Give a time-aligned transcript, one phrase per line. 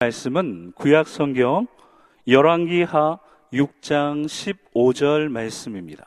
[0.00, 1.66] 말씀은 구약 성경
[2.28, 3.18] 열왕기하
[3.52, 6.06] 6장 15절 말씀입니다.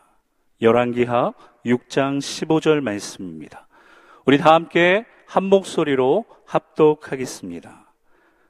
[0.62, 1.34] 열왕기하
[1.66, 3.68] 6장 15절 말씀입니다.
[4.24, 7.92] 우리 다 함께 한 목소리로 합독하겠습니다.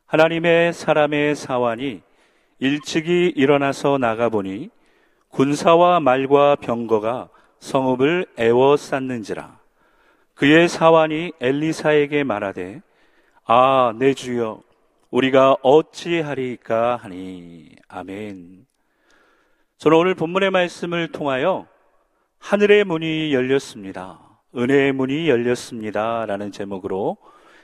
[0.06, 2.04] 하나님의 사람의 사환이
[2.60, 4.70] 일찍이 일어나서 나가보니
[5.30, 7.30] 군사와 말과 병거가
[7.60, 9.58] 성읍을 애워쌌는지라
[10.36, 12.84] 그의 사환이 엘리사에게 말하되
[13.46, 14.62] 아 내 주여
[15.12, 18.66] 우리가 어찌하리까 하니 아멘.
[19.78, 21.68] 저는 오늘 본문의 말씀을 통하여
[22.40, 24.20] 하늘의 문이 열렸습니다.
[24.56, 26.26] 은혜의 문이 열렸습니다.
[26.26, 27.18] 라는 제목으로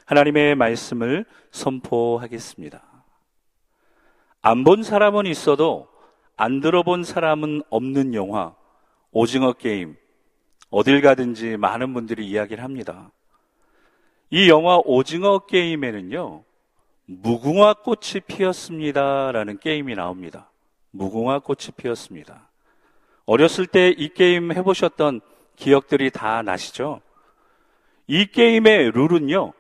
[0.06, 2.84] 하나님의 말씀을 선포하겠습니다.
[4.42, 5.88] 안 본 사람은 있어도
[6.36, 8.56] 안 들어본 사람은 없는 영화,
[9.12, 9.96] 오징어 게임,
[10.70, 13.12] 어딜 가든지 많은 분들이 이야기를 합니다.
[14.30, 16.44] 이 영화 오징어 게임에는요,
[17.10, 19.32] 무궁화 꽃이 피었습니다.
[19.32, 20.52] 라는 게임이 나옵니다.
[20.92, 22.50] 무궁화 꽃이 피었습니다.
[23.26, 25.22] 어렸을 때 이 게임 해보셨던
[25.56, 27.02] 기억들이 다 나시죠?
[28.08, 29.54] 이 게임의 룰은요,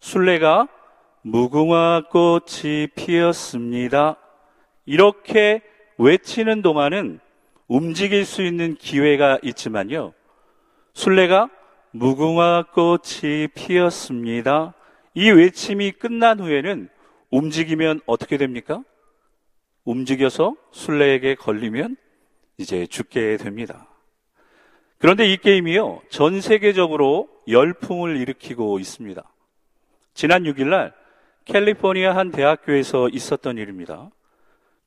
[0.00, 0.68] 순례가
[1.22, 4.16] 무궁화 꽃이 피었습니다.
[4.84, 5.62] 이렇게
[5.96, 7.20] 외치는 동안은
[7.68, 10.12] 움직일 수 있는 기회가 있지만요,
[10.92, 11.48] 순례가
[11.92, 14.74] 무궁화 꽃이 피었습니다.
[15.14, 16.88] 이 외침이 끝난 후에는
[17.30, 18.82] 움직이면 어떻게 됩니까?
[19.84, 21.96] 움직여서 순례에게 걸리면
[22.56, 23.88] 이제 죽게 됩니다.
[24.98, 29.22] 그런데 이 게임이요, 전 세계적으로 열풍을 일으키고 있습니다.
[30.14, 30.92] 지난 6일날
[31.44, 34.10] 캘리포니아 한 대학교에서 있었던 일입니다.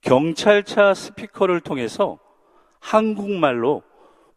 [0.02, 2.20] 경찰차 스피커를 통해서
[2.80, 3.84] 한국말로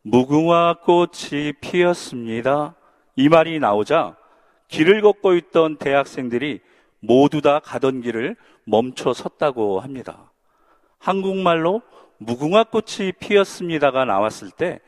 [0.03, 2.75] 무궁화 꽃이 피었습니다.
[3.17, 4.17] 이 말이 나오자
[4.69, 6.61] 길을 걷고 있던 대학생들이
[7.01, 10.33] 모두 다 가던 길을 멈춰 섰다고 합니다.
[10.99, 11.83] 한국말로
[12.19, 14.81] 무궁화 꽃이 피었습니다가 나왔을 때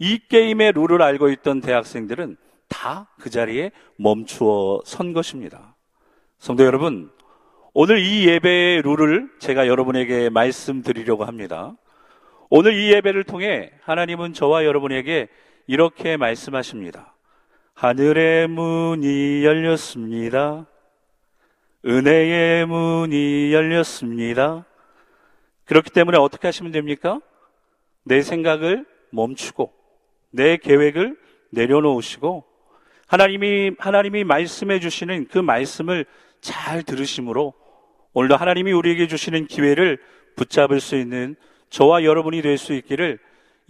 [0.00, 2.36] 이 게임의 룰을 알고 있던 대학생들은
[2.68, 5.76] 다 그 자리에 멈추어 선 것입니다.
[6.38, 7.10] 성도 여러분,
[7.74, 11.76] 오늘 이 예배의 룰을 제가 여러분에게 말씀드리려고 합니다.
[12.48, 15.28] 오늘 이 예배를 통해 하나님은 저와 여러분에게
[15.66, 17.14] 이렇게 말씀하십니다.
[17.80, 20.66] 하늘의 문이 열렸습니다.
[21.86, 24.66] 은혜의 문이 열렸습니다.
[25.64, 27.22] 그렇기 때문에 어떻게 하시면 됩니까?
[28.04, 29.72] 내 생각을 멈추고
[30.28, 31.16] 내 계획을
[31.52, 32.44] 내려놓으시고
[33.06, 36.04] 하나님이 하나님이 말씀해 주시는 그 말씀을
[36.42, 37.54] 잘 들으심으로
[38.12, 39.98] 오늘도 하나님이 우리에게 주시는 기회를
[40.36, 41.34] 붙잡을 수 있는
[41.70, 43.18] 저와 여러분이 될 수 있기를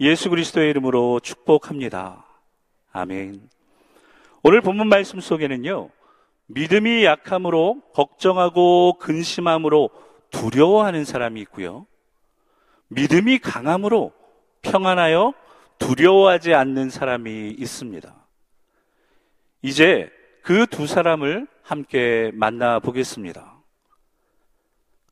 [0.01, 2.25] 예수 그리스도의 이름으로 축복합니다.
[2.91, 3.60] 아멘.
[4.43, 5.89] 오늘 본문 말씀 속에는요,
[6.47, 9.89] 믿음이 약함으로 걱정하고 근심함으로
[10.31, 11.85] 두려워하는 사람이 있고요.
[12.87, 14.11] 믿음이 강함으로
[14.63, 15.33] 평안하여
[15.77, 18.15] 두려워하지 않는 사람이 있습니다.
[19.61, 20.09] 이제
[20.41, 23.59] 그 두 사람을 함께 만나 보겠습니다.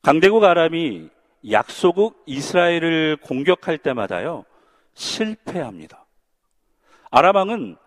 [0.01, 1.09] 강대국 아람이
[1.51, 4.45] 약소국 이스라엘을 공격할 때마다요,
[4.95, 6.05] 실패합니다.
[7.11, 7.77] 아람왕은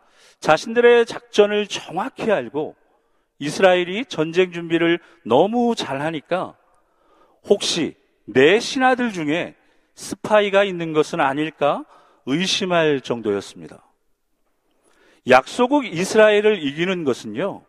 [0.43, 2.75] 자신들의 작전을 정확히 알고
[3.39, 6.57] 이스라엘이 전쟁 준비를 너무 잘하니까
[7.45, 7.95] 혹시
[8.25, 9.55] 내 신하들 중에
[9.95, 11.85] 스파이가 있는 것은 아닐까
[12.27, 13.85] 의심할 정도였습니다.
[15.29, 17.63] 약소국 이스라엘을 이기는 것은요,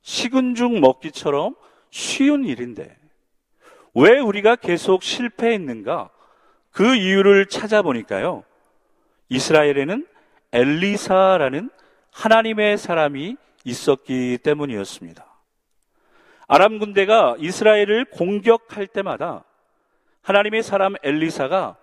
[0.00, 1.54] 식은 죽 먹기처럼
[1.90, 2.96] 쉬운 일인데,
[3.94, 6.08] 왜 우리가 계속 실패했는가?
[6.70, 8.44] 그 이유를 찾아보니까요,
[9.28, 10.06] 이스라엘에는
[10.52, 11.70] 엘리사라는
[12.14, 15.26] 하나님의 사람이 있었기 때문이었습니다.
[16.46, 19.44] 아람 군대가 이스라엘을 공격할 때마다
[20.22, 21.76] 하나님의 사람 엘리사가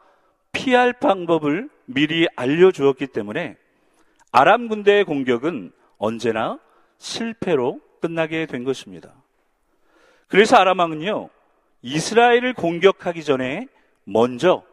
[0.54, 3.58] 피할 방법을 미리 알려주었기 때문에
[4.32, 6.60] 아람 군대의 공격은 언제나
[6.98, 9.14] 실패로 끝나게 된 것입니다.
[10.28, 11.30] 그래서 아람 왕은요,
[11.82, 13.68] 이스라엘을 공격하기 전에
[14.06, 14.64] 먼저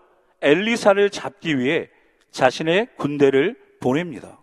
[0.40, 1.90] 엘리사를 잡기 위해
[2.31, 4.38] 자신의 군대를 보냅니다.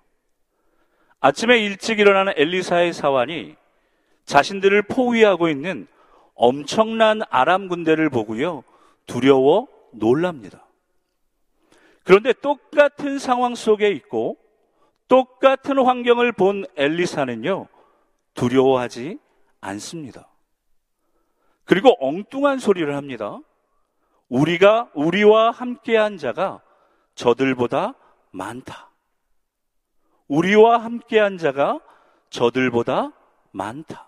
[1.26, 3.56] 아침에 일찍 일어나는 엘리사의 사환이
[4.26, 5.88] 자신들을 포위하고 있는
[6.36, 8.64] 엄청난 아람 군대를 보고요.
[9.08, 10.68] 두려워 놀랍니다.
[12.04, 14.38] 그런데 똑같은 상황 속에 있고
[15.08, 17.70] 똑같은 환경을 본 엘리사는요.
[18.36, 19.18] 두려워하지
[19.62, 20.28] 않습니다.
[21.64, 23.40] 그리고 엉뚱한 소리를 합니다.
[24.30, 26.62] 우리가 우리와 함께한 자가
[27.16, 27.96] 저들보다
[28.30, 28.92] 많다.
[30.28, 31.80] 우리와 함께한 자가
[32.30, 33.12] 저들보다
[33.52, 34.08] 많다.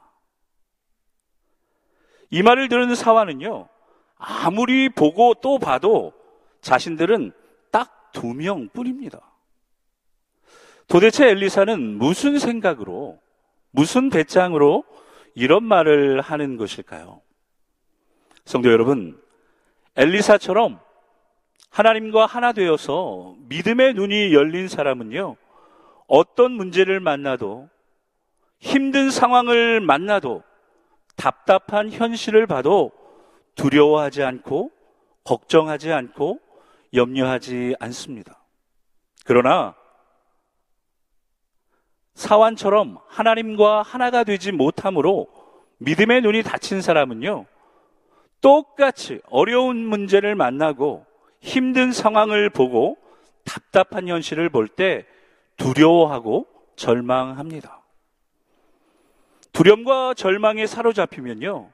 [2.30, 3.70] 이 말을 들은 사화는요,
[4.18, 6.14] 아무리 보고 또 봐도
[6.62, 7.32] 자신들은
[7.72, 9.20] 딱 두 명 뿐입니다.
[10.88, 13.20] 도대체 엘리사는 무슨 생각으로,
[13.72, 14.84] 무슨 배짱으로
[15.36, 17.22] 이런 말을 하는 것일까요?
[18.46, 19.22] 성도 여러분,
[19.96, 20.80] 엘리사처럼
[21.70, 25.36] 하나님과 하나 되어서 믿음의 눈이 열린 사람은요,
[26.08, 27.70] 어떤 문제를 만나도
[28.60, 30.44] 힘든 상황을 만나도
[31.16, 32.92] 답답한 현실을 봐도
[33.56, 34.72] 두려워하지 않고
[35.24, 36.40] 걱정하지 않고
[36.94, 38.44] 염려하지 않습니다.
[39.26, 39.76] 그러나
[42.14, 45.28] 사완처럼 하나님과 하나가 되지 못함으로
[45.80, 47.46] 믿음의 눈이 닫힌 사람은요,
[48.42, 51.06] 똑같이 어려운 문제를 만나고
[51.42, 52.98] 힘든 상황을 보고
[53.44, 55.06] 답답한 현실을 볼 때
[55.58, 57.84] 두려워하고 절망합니다.
[59.52, 61.72] 두려움과 절망에 사로잡히면요,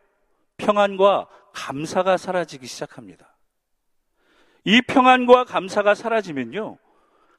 [0.58, 3.36] 평안과 감사가 사라지기 시작합니다.
[4.64, 6.78] 이 평안과 감사가 사라지면요,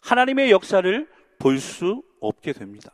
[0.02, 1.08] 하나님의 역사를
[1.38, 2.90] 볼 수 없게 됩니다.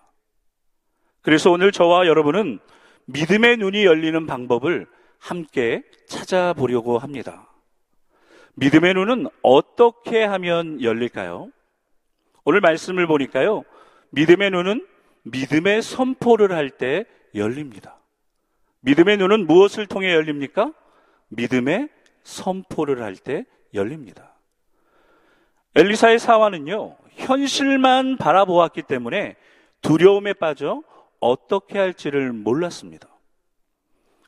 [1.23, 2.59] 그래서 오늘 저와 여러분은
[3.07, 4.87] 믿음의 눈이 열리는 방법을
[5.19, 7.49] 함께 찾아보려고 합니다.
[8.55, 11.51] 믿음의 눈은 어떻게 하면 열릴까요?
[12.45, 13.65] 오늘 말씀을 보니까요.
[14.11, 14.87] 믿음의 눈은
[15.23, 17.05] 믿음의 선포를 할 때
[17.35, 17.97] 열립니다.
[18.81, 20.73] 믿음의 눈은 무엇을 통해 열립니까?
[21.29, 21.89] 믿음의
[22.23, 23.45] 선포를 할 때
[23.75, 24.35] 열립니다.
[25.77, 29.37] 엘리사의 사화는요, 현실만 바라보았기 때문에
[29.83, 30.83] 두려움에 빠져
[31.21, 33.09] 어떻게 할지를 몰랐습니다.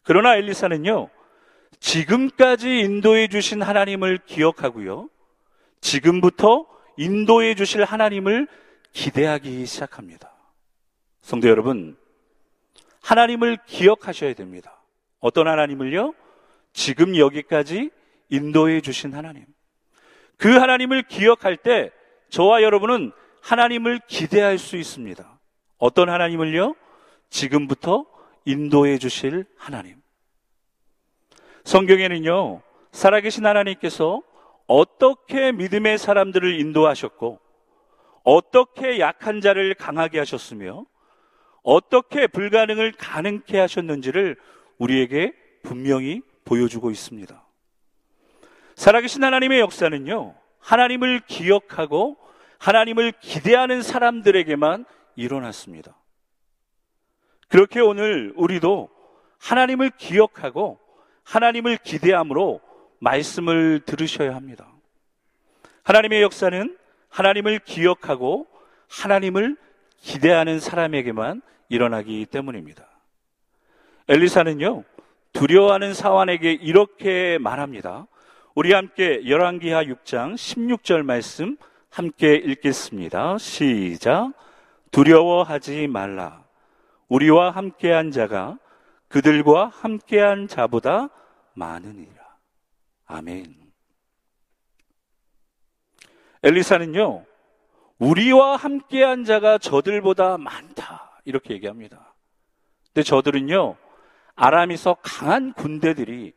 [0.05, 1.09] 그러나 엘리사는요,
[1.81, 5.09] 지금까지 인도해 주신 하나님을 기억하고요,
[5.81, 6.67] 지금부터
[6.97, 8.49] 인도해 주실 하나님을
[8.93, 10.33] 기대하기 시작합니다.
[11.23, 11.97] 성도 여러분,
[13.03, 14.83] 하나님을 기억하셔야 됩니다.
[15.21, 16.15] 어떤 하나님을요?
[16.73, 17.91] 지금 여기까지
[18.29, 19.45] 인도해 주신 하나님.
[20.37, 21.91] 그 하나님을 기억할 때
[22.31, 25.39] 저와 여러분은 하나님을 기대할 수 있습니다.
[25.79, 26.75] 어떤 하나님을요?
[27.29, 28.07] 지금부터
[28.45, 30.01] 인도해 주실 하나님.
[31.65, 32.63] 성경에는요,
[32.93, 34.23] 살아계신 하나님께서
[34.73, 37.39] 어떻게 믿음의 사람들을 인도하셨고,
[38.25, 40.87] 어떻게 약한 자를 강하게 하셨으며,
[41.63, 44.37] 어떻게 불가능을 가능케 하셨는지를
[44.79, 47.45] 우리에게 분명히 보여주고 있습니다.
[48.75, 52.17] 살아계신 하나님의 역사는요, 하나님을 기억하고
[52.59, 54.87] 하나님을 기대하는 사람들에게만
[55.17, 55.97] 일어났습니다.
[57.49, 58.89] 그렇게 오늘 우리도
[59.39, 60.79] 하나님을 기억하고
[61.25, 62.61] 하나님을 기대함으로
[63.03, 64.69] 말씀을 들으셔야 합니다.
[65.83, 66.79] 하나님의 역사는
[67.09, 68.47] 하나님을 기억하고
[68.89, 69.57] 하나님을
[70.01, 72.87] 기대하는 사람에게만 일어나기 때문입니다.
[74.09, 74.85] 엘리사는요,
[75.33, 78.07] 두려워하는 사환에게 이렇게 말합니다.
[78.55, 81.57] 우리 함께 열왕기하 6장 16절 말씀
[81.91, 83.39] 함께 읽겠습니다.
[83.39, 84.33] 시작.
[84.91, 86.45] 두려워하지 말라.
[87.09, 88.59] 우리와 함께한 자가
[89.09, 91.09] 그들과 함께한 자보다
[91.55, 92.22] 많으니라.
[93.13, 93.55] 아멘.
[96.43, 97.25] 엘리사는요,
[97.99, 101.21] 우리와 함께한 자가 저들보다 많다.
[101.25, 102.15] 이렇게 얘기합니다.
[102.87, 103.77] 근데 저들은요,
[104.35, 106.33] 아람에서 강한 군대들이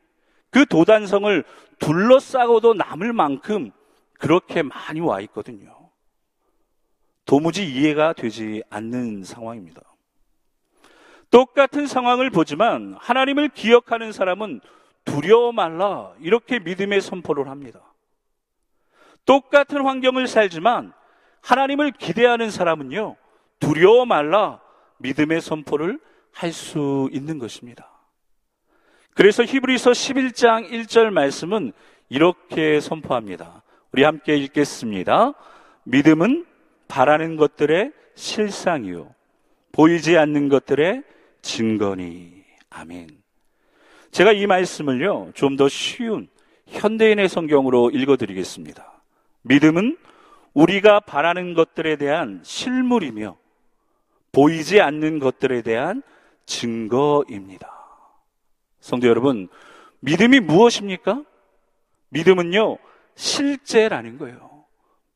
[0.49, 1.43] 그 도단성을
[1.79, 3.71] 둘러싸고도 남을 만큼
[4.19, 5.91] 그렇게 많이 와 있거든요.
[7.25, 9.81] 도무지 이해가 되지 않는 상황입니다.
[11.31, 14.61] 똑같은 상황을 보지만 하나님을 기억하는 사람은
[15.05, 17.81] 두려워 말라 이렇게 믿음의 선포를 합니다.
[19.25, 20.93] 똑같은 환경을 살지만
[21.41, 23.15] 하나님을 기대하는 사람은요
[23.59, 24.59] 두려워 말라
[24.97, 25.99] 믿음의 선포를
[26.35, 27.89] 할 수 있는 것입니다.
[29.13, 31.71] 그래서 히브리서 11장 1절 말씀은
[32.09, 33.63] 이렇게 선포합니다.
[33.93, 35.33] 우리 함께 읽겠습니다.
[35.85, 36.45] 믿음은
[36.89, 39.15] 바라는 것들의 실상이요
[39.71, 41.03] 보이지 않는 것들의
[41.41, 42.43] 증거니.
[42.69, 43.24] 아멘.
[44.15, 46.29] 제가 이 말씀을요, 좀 더 쉬운
[46.67, 49.01] 현대인의 성경으로 읽어드리겠습니다.
[49.41, 49.97] 믿음은
[50.53, 53.35] 우리가 바라는 것들에 대한 실물이며
[54.31, 56.01] 보이지 않는 것들에 대한
[56.45, 57.69] 증거입니다.
[58.79, 59.49] 성도 여러분,
[59.99, 61.21] 믿음이 무엇입니까?
[62.07, 62.77] 믿음은요,
[63.15, 64.63] 실제라는 거예요.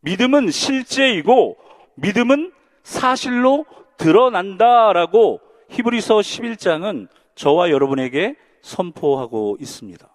[0.01, 1.55] 믿음은 실제이고,
[1.95, 2.51] 믿음은
[2.83, 3.65] 사실로
[3.95, 5.39] 드러난다라고
[5.69, 10.09] 히브리서 11장은 저와 여러분에게 선포하고 있습니다.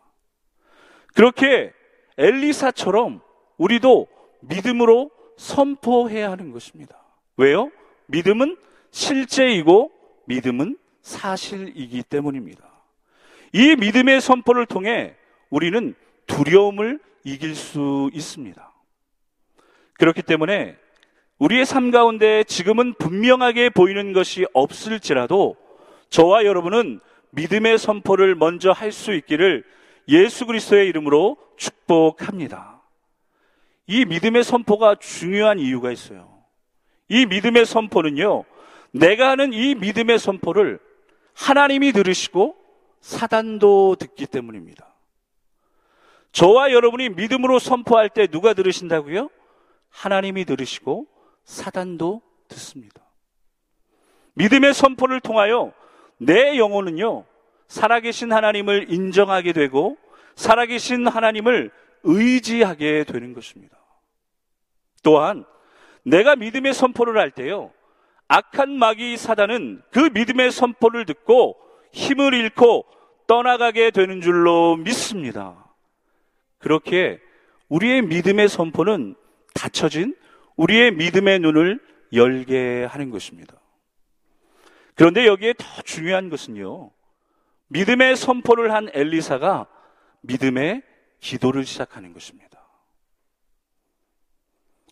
[1.14, 1.72] 그렇게
[2.18, 3.20] 엘리사처럼
[3.56, 4.08] 우리도
[4.40, 7.02] 믿음으로 선포해야 하는 것입니다.
[7.36, 7.70] 왜요?
[8.06, 8.56] 믿음은
[8.90, 9.90] 실제이고
[10.26, 12.64] 믿음은 사실이기 때문입니다.
[13.52, 15.14] 이 믿음의 선포를 통해
[15.50, 15.94] 우리는
[16.26, 18.72] 두려움을 이길 수 있습니다.
[19.94, 20.76] 그렇기 때문에
[21.38, 25.56] 우리의 삶 가운데 지금은 분명하게 보이는 것이 없을지라도
[26.10, 27.00] 저와 여러분은
[27.34, 29.64] 믿음의 선포를 먼저 할 수 있기를
[30.08, 32.82] 예수 그리스도의 이름으로 축복합니다.
[33.86, 36.42] 이 믿음의 선포가 중요한 이유가 있어요.
[37.08, 38.44] 이 믿음의 선포는요,
[38.92, 40.78] 내가 하는 이 믿음의 선포를
[41.34, 42.56] 하나님이 들으시고
[43.00, 44.94] 사단도 듣기 때문입니다.
[46.32, 49.28] 저와 여러분이 믿음으로 선포할 때 누가 들으신다고요?
[49.90, 51.06] 하나님이 들으시고
[51.44, 53.02] 사단도 듣습니다.
[54.34, 55.72] 믿음의 선포를 통하여
[56.25, 57.25] 내 영혼은요,
[57.69, 59.97] 살아계신 하나님을 인정하게 되고,
[60.37, 61.71] 살아계신 하나님을
[62.02, 63.76] 의지하게 되는 것입니다.
[65.02, 65.45] 또한,
[66.04, 67.73] 내가 믿음의 선포를 할 때요,
[68.28, 71.57] 악한 마귀 사단은 그 믿음의 선포를 듣고
[71.93, 72.87] 힘을 잃고
[73.26, 75.64] 떠나가게 되는 줄로 믿습니다.
[76.59, 77.21] 그렇게
[77.69, 79.14] 우리의 믿음의 선포는
[79.54, 80.16] 닫혀진
[80.57, 81.81] 우리의 믿음의 눈을
[82.12, 83.54] 열게 하는 것입니다.
[84.94, 86.90] 그런데 여기에 더 중요한 것은요.
[87.68, 89.66] 믿음의 선포를 한 엘리사가
[90.22, 90.82] 믿음의
[91.20, 92.62] 기도를 시작하는 것입니다.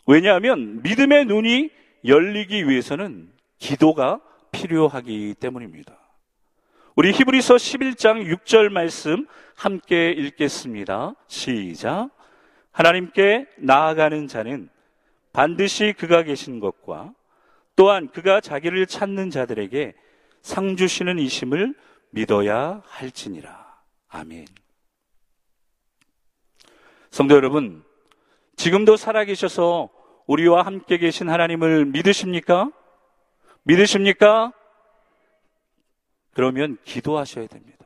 [0.05, 1.69] 왜냐하면 믿음의 눈이
[2.05, 4.19] 열리기 위해서는 기도가
[4.51, 5.97] 필요하기 때문입니다.
[6.95, 11.15] 우리 히브리서 11장 6절 말씀 함께 읽겠습니다.
[11.27, 12.09] 시작.
[12.71, 14.69] 하나님께 나아가는 자는
[15.31, 17.13] 반드시 그가 계신 것과
[17.75, 19.95] 또한 그가 자기를 찾는 자들에게
[20.41, 21.73] 상 주시는 이심을
[22.11, 23.81] 믿어야 할지니라.
[24.09, 24.45] 아멘.
[27.09, 27.83] 성도 여러분,
[28.55, 29.89] 지금도 살아계셔서
[30.27, 32.71] 우리와 함께 계신 하나님을 믿으십니까?
[33.63, 34.53] 믿으십니까?
[36.33, 37.85] 그러면 기도하셔야 됩니다.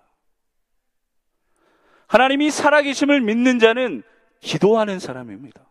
[2.07, 4.03] 하나님이 살아계심을 믿는 자는
[4.39, 5.65] 기도하는 사람입니다.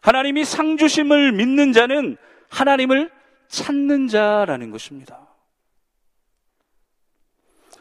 [0.00, 2.16] 하나님이 상주심을 믿는 자는
[2.48, 3.10] 하나님을
[3.48, 5.28] 찾는 자라는 것입니다.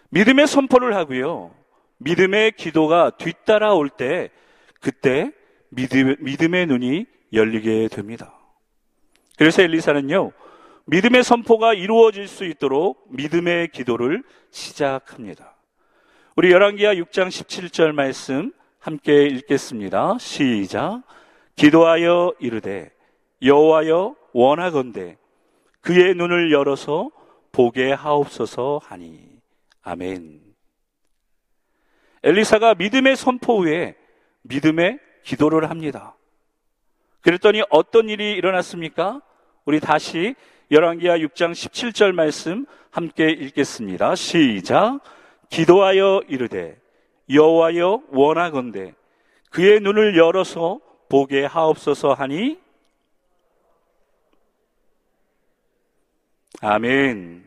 [0.10, 1.54] 믿음의 선포를 하고요.
[1.98, 4.30] 믿음의 기도가 뒤따라올 때
[4.80, 5.32] 그때
[5.70, 8.38] 믿음, 믿음의 눈이 열리게 됩니다.
[9.38, 10.32] 그래서 엘리사는요.
[10.86, 15.56] 믿음의 선포가 이루어질 수 있도록 믿음의 기도를 시작합니다.
[16.36, 20.18] 우리 열왕기하 6장 17절 말씀 함께 읽겠습니다.
[20.20, 21.04] 시작.
[21.56, 22.92] 기도하여 이르되
[23.42, 25.18] 여호와여 원하건대
[25.82, 27.10] 그의 눈을 열어서
[27.52, 29.30] 보게 하옵소서 하니
[29.82, 30.42] 아멘.
[32.24, 33.96] 엘리사가 믿음의 선포 후에
[34.44, 36.16] 믿음의 기도를 합니다.
[37.22, 39.22] 그랬더니 어떤 일이 일어났습니까?
[39.66, 40.36] 우리 다시
[40.72, 44.16] 열왕기하 6장 17절 말씀 함께 읽겠습니다.
[44.16, 45.00] 시작.
[45.50, 46.80] 기도하여 이르되
[47.30, 48.96] 여호와여 원하건대
[49.50, 52.63] 그의 눈을 열어서 보게 하옵소서 하니
[56.62, 57.44] 아멘.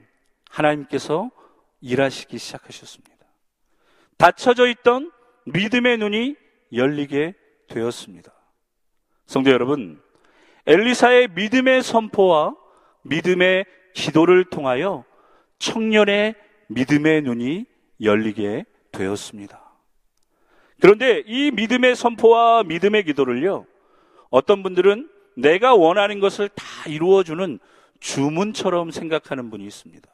[0.51, 1.31] 하나님께서
[1.81, 3.17] 일하시기 시작하셨습니다.
[4.19, 5.11] 닫혀져 있던
[5.47, 6.37] 믿음의 눈이
[6.73, 7.35] 열리게
[7.69, 8.33] 되었습니다.
[9.27, 10.01] 성도 여러분,
[10.67, 12.55] 엘리사의 믿음의 선포와
[13.03, 15.05] 믿음의 기도를 통하여
[15.59, 16.35] 청년의
[16.69, 17.67] 믿음의 눈이
[18.01, 19.63] 열리게 되었습니다.
[20.81, 23.67] 그런데 이 믿음의 선포와 믿음의 기도를요,
[24.31, 27.59] 어떤 분들은 내가 원하는 것을 다 이루어주는
[28.01, 30.09] 주문처럼 생각하는 분이 있습니다.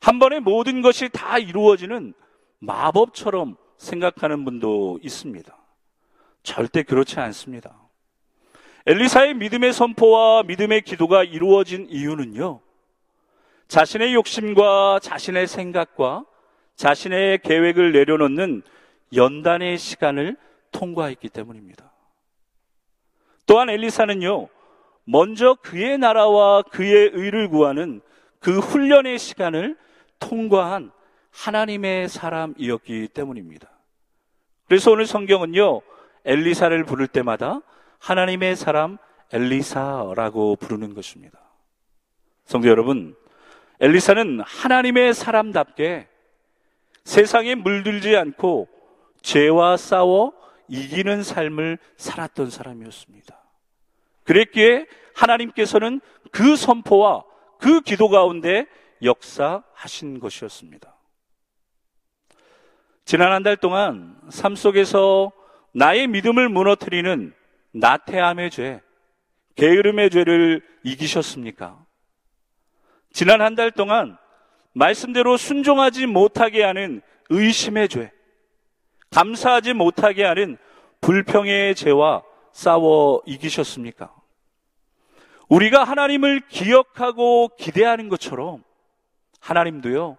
[0.00, 2.14] 한 번에 모든 것이 다 이루어지는
[2.58, 5.56] 마법처럼 생각하는 분도 있습니다.
[6.42, 7.76] 절대 그렇지 않습니다.
[8.86, 12.60] 엘리사의 믿음의 선포와 믿음의 기도가 이루어진 이유는요,
[13.68, 16.24] 자신의 욕심과 자신의 생각과
[16.76, 18.62] 자신의 계획을 내려놓는
[19.14, 20.36] 연단의 시간을
[20.70, 21.92] 통과했기 때문입니다.
[23.46, 24.48] 또한 엘리사는요,
[25.06, 28.00] 먼저 그의 나라와 그의 의를 구하는
[28.40, 29.76] 그 훈련의 시간을
[30.18, 30.90] 통과한
[31.30, 33.68] 하나님의 사람이었기 때문입니다.
[34.66, 35.80] 그래서 오늘 성경은요,
[36.24, 37.60] 엘리사를 부를 때마다
[37.98, 38.98] 하나님의 사람
[39.32, 41.38] 엘리사라고 부르는 것입니다.
[42.44, 43.14] 성도 여러분,
[43.80, 46.08] 엘리사는 하나님의 사람답게
[47.04, 48.68] 세상에 물들지 않고
[49.22, 50.32] 죄와 싸워
[50.68, 53.45] 이기는 삶을 살았던 사람이었습니다.
[54.26, 57.24] 그랬기에 하나님께서는 그 선포와
[57.58, 58.66] 그 기도 가운데
[59.02, 60.94] 역사하신 것이었습니다.
[63.04, 65.32] 지난 한 달 동안 삶 속에서
[65.72, 67.32] 나의 믿음을 무너뜨리는
[67.72, 68.80] 나태함의 죄,
[69.54, 71.84] 게으름의 죄를 이기셨습니까?
[73.12, 74.18] 지난 한 달 동안
[74.72, 78.10] 말씀대로 순종하지 못하게 하는 의심의 죄,
[79.10, 80.58] 감사하지 못하게 하는
[81.00, 82.22] 불평의 죄와
[82.56, 84.14] 싸워 이기셨습니까?
[85.50, 88.64] 우리가 하나님을 기억하고 기대하는 것처럼
[89.40, 90.16] 하나님도요,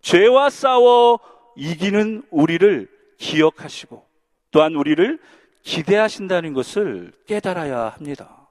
[0.00, 1.20] 죄와 싸워
[1.54, 4.04] 이기는 우리를 기억하시고
[4.50, 5.20] 또한 우리를
[5.62, 8.48] 기대하신다는 것을 깨달아야 합니다.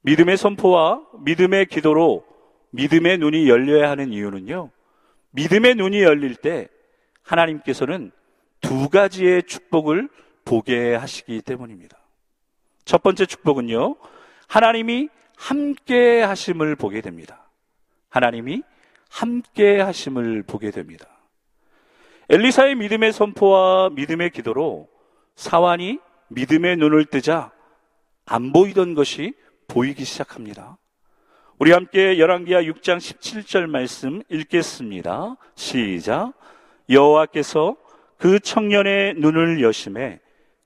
[0.00, 2.24] 믿음의 선포와 믿음의 기도로
[2.70, 4.70] 믿음의 눈이 열려야 하는 이유는요,
[5.32, 6.68] 믿음의 눈이 열릴 때
[7.22, 8.12] 하나님께서는
[8.62, 10.08] 두 가지의 축복을
[10.44, 11.96] 보게 하시기 때문입니다.
[12.84, 13.96] 첫 번째 축복은요,
[14.46, 17.48] 하나님이 함께 하심을 보게 됩니다.
[18.10, 18.62] 하나님이
[19.10, 21.06] 함께 하심을 보게 됩니다.
[22.28, 24.88] 엘리사의 믿음의 선포와 믿음의 기도로
[25.36, 25.98] 사환이
[26.28, 27.52] 믿음의 눈을 뜨자
[28.26, 29.34] 안 보이던 것이
[29.68, 30.78] 보이기 시작합니다.
[31.58, 35.36] 우리 함께 열왕기하 6장 17절 말씀 읽겠습니다.
[35.54, 36.32] 시작.
[36.90, 37.76] 여호와께서
[38.16, 40.20] 그 청년의 눈을 여심해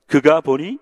[0.09, 0.79] 그가 보니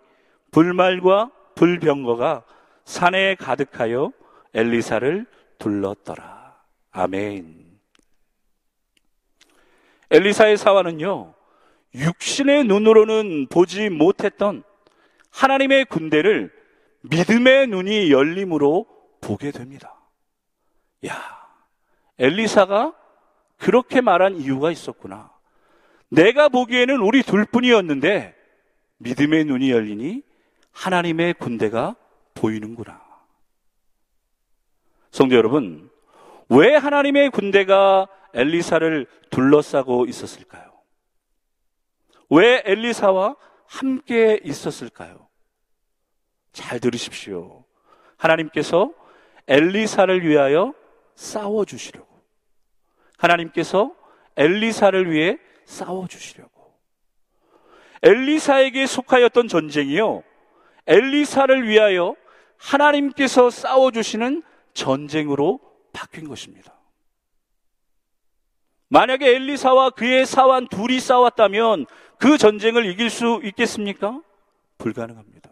[0.51, 2.43] 불말과 불병거가
[2.85, 4.13] 산에 가득하여
[4.53, 5.25] 엘리사를
[5.59, 6.55] 둘렀더라.
[6.91, 7.67] 아멘.
[10.09, 11.33] 엘리사의 사화는요,
[11.93, 14.63] 육신의 눈으로는 보지 못했던
[15.31, 16.53] 하나님의 군대를
[17.01, 18.87] 믿음의 눈이 열림으로
[19.19, 19.93] 보게 됩니다.
[21.05, 21.13] 야,
[22.17, 22.95] 엘리사가
[23.57, 25.31] 그렇게 말한 이유가 있었구나.
[26.09, 28.36] 내가 보기에는 우리 둘 뿐이었는데
[28.97, 30.23] 믿음의 눈이 열리니
[30.71, 31.95] 하나님의 군대가
[32.33, 33.01] 보이는구나.
[35.11, 35.89] 성도 여러분,
[36.49, 40.71] 왜 하나님의 군대가 엘리사를 둘러싸고 있었을까요?
[42.29, 43.35] 왜 엘리사와
[43.65, 45.27] 함께 있었을까요?
[46.51, 47.65] 잘 들으십시오.
[48.17, 48.93] 하나님께서
[49.47, 50.73] 엘리사를 위하여
[51.15, 52.07] 싸워 주시려고.
[53.17, 53.95] 하나님께서
[54.35, 56.56] 엘리사를 위해 싸워 주시려고.
[58.03, 60.23] 엘리사에게 속하였던 전쟁이요.
[60.87, 62.15] 엘리사를 위하여
[62.57, 65.59] 하나님께서 싸워 주시는 전쟁으로
[65.93, 66.73] 바뀐 것입니다.
[68.89, 71.85] 만약에 엘리사와 그의 사환 둘이 싸웠다면
[72.17, 74.21] 그 전쟁을 이길 수 있겠습니까?
[74.77, 75.49] 불가능합니다.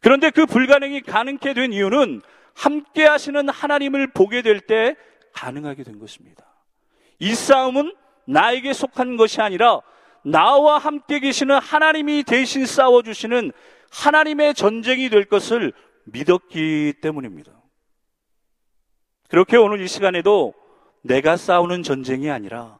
[0.00, 2.22] 그런데 그 불가능이 가능케 된 이유는
[2.54, 4.96] 함께 하시는 하나님을 보게 될 때
[5.32, 6.44] 가능하게 된 것입니다.
[7.18, 7.94] 이 싸움은
[8.24, 9.80] 나에게 속한 것이 아니라
[10.22, 13.52] 나와 함께 계시는 하나님이 대신 싸워주시는
[13.90, 15.72] 하나님의 전쟁이 될 것을
[16.04, 17.52] 믿었기 때문입니다.
[19.28, 20.54] 그렇게 오늘 이 시간에도
[21.02, 22.78] 내가 싸우는 전쟁이 아니라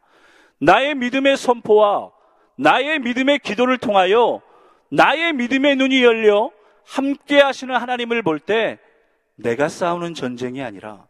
[0.59, 2.11] 나의 믿음의 선포와
[2.57, 4.43] 나의 믿음의 기도를 통하여
[4.91, 6.51] 나의 믿음의 눈이 열려
[6.85, 8.79] 함께 하시는 하나님을 볼 때
[9.37, 11.07] 내가 싸우는 전쟁이 아니라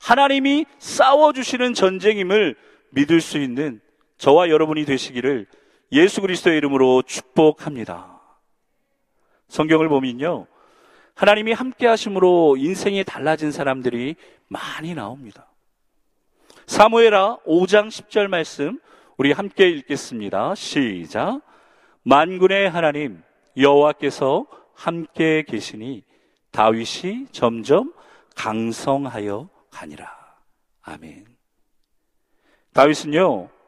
[0.00, 2.56] 하나님이 싸워주시는 전쟁임을
[2.90, 3.80] 믿을 수 있는
[4.18, 5.46] 저와 여러분이 되시기를
[5.92, 8.20] 예수 그리스도의 이름으로 축복합니다.
[9.48, 10.46] 성경을 보면요.
[11.14, 14.14] 하나님이 함께 하심으로 인생이 달라진 사람들이
[14.48, 15.46] 많이 나옵니다.
[16.66, 18.80] 사무엘아 5장 10절 말씀
[19.16, 20.54] 우리 함께 읽겠습니다.
[20.54, 21.40] 시작.
[22.04, 23.22] 만군의 하나님
[23.56, 26.04] 여호와께서 함께 계시니
[26.52, 27.92] 다윗이 점점
[28.34, 30.10] 강성하여 가니라.
[30.82, 31.26] 아멘.
[32.72, 33.59] 다윗은요.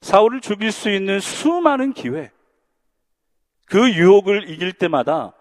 [0.00, 2.30] 사울을 죽일 수 있는 수많은 기회
[3.66, 5.34] 그 유혹을 이길 때마다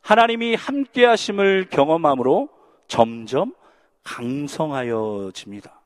[0.00, 2.48] 하나님이 함께 하심을 경험함으로
[2.86, 3.54] 점점
[4.04, 5.80] 강성하여집니다.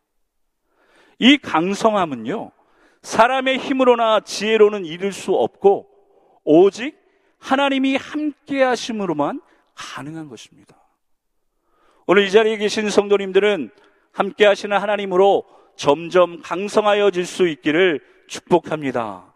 [1.21, 2.51] 이 강성함은요,
[3.03, 5.89] 사람의 힘으로나 지혜로는 이룰 수 없고,
[6.45, 6.97] 오직
[7.39, 9.41] 하나님이 함께 하심으로만
[9.75, 10.77] 가능한 것입니다.
[12.07, 13.71] 오늘 이 자리에 계신 성도님들은
[14.13, 15.45] 함께 하시는 하나님으로
[15.77, 19.35] 점점 강성하여질 수 있기를 축복합니다.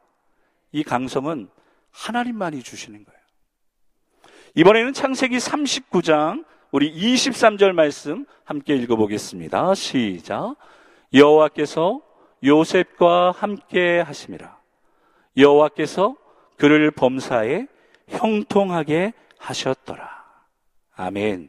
[0.72, 1.48] 이 강성은
[1.90, 3.20] 하나님만이 주시는 거예요.
[4.54, 9.74] 이번에는 창세기 39장 우리 23절 말씀 함께 읽어보겠습니다.
[9.74, 10.56] 시작.
[11.12, 12.00] 여호와께서
[12.44, 14.58] 요셉과 함께 하심이라.
[15.36, 16.16] 여호와께서
[16.56, 17.66] 그를 범사에
[18.08, 20.24] 형통하게 하셨더라.
[20.96, 21.48] 아멘.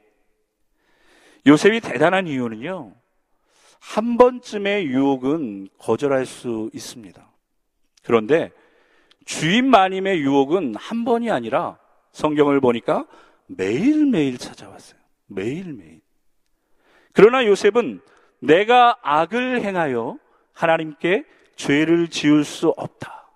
[1.45, 2.93] 요셉이 대단한 이유는요.
[3.79, 7.32] 한 번쯤의 유혹은 거절할 수 있습니다.
[8.03, 8.51] 그런데
[9.25, 11.77] 주인 마님의 유혹은 한 번이 아니라
[12.11, 13.07] 성경을 보니까
[13.47, 14.99] 매일매일 찾아왔어요.
[15.27, 16.01] 매일매일.
[17.13, 18.01] 그러나 요셉은
[18.39, 20.17] 내가 악을 행하여
[20.53, 23.29] 하나님께 죄를 지을 수 없다.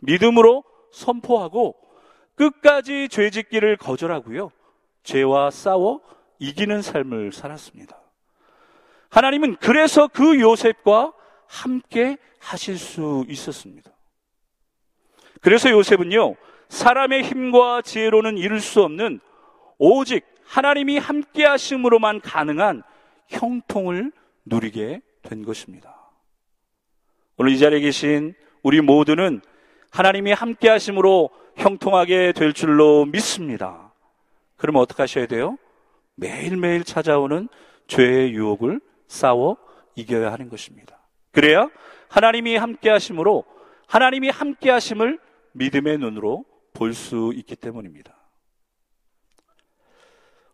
[0.00, 1.76] 믿음으로 선포하고
[2.36, 4.52] 끝까지 죄 짓기를 거절하고요.
[5.02, 6.00] 죄와 싸워
[6.38, 7.98] 이기는 삶을 살았습니다.
[9.10, 11.12] 하나님은 그래서 그 요셉과
[11.46, 13.95] 함께 하실 수 있었습니다.
[15.46, 16.34] 그래서 요셉은요,
[16.70, 19.20] 사람의 힘과 지혜로는 이룰 수 없는
[19.78, 22.82] 오직 하나님이 함께 하심으로만 가능한
[23.28, 24.10] 형통을
[24.44, 26.10] 누리게 된 것입니다.
[27.36, 29.40] 오늘 이 자리에 계신 우리 모두는
[29.92, 33.92] 하나님이 함께 하심으로 형통하게 될 줄로 믿습니다.
[34.56, 35.58] 그러면 어떻게 하셔야 돼요?
[36.16, 37.48] 매일매일 찾아오는
[37.86, 39.58] 죄의 유혹을 싸워
[39.94, 40.98] 이겨야 하는 것입니다.
[41.30, 41.68] 그래야
[42.08, 43.44] 하나님이 함께 하심으로
[43.86, 45.20] 하나님이 함께 하심을
[45.56, 48.14] 믿음의 눈으로 볼 수 있기 때문입니다.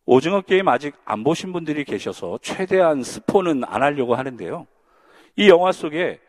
[0.04, 4.66] 오징어 게임 아직 안 보신 분들이 계셔서 최대한 스포는 안 하려고 하는데요.
[5.36, 6.20] 이 영화 속에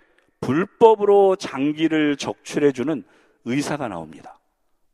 [0.41, 3.03] 불법으로 장기를 적출해주는
[3.45, 4.39] 의사가 나옵니다.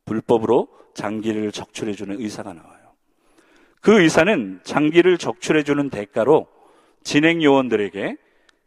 [0.04, 2.94] 불법으로 장기를 적출해주는 의사가 나와요.
[3.80, 6.46] 그 의사는 장기를 적출해주는 대가로
[7.02, 8.16] 진행 요원들에게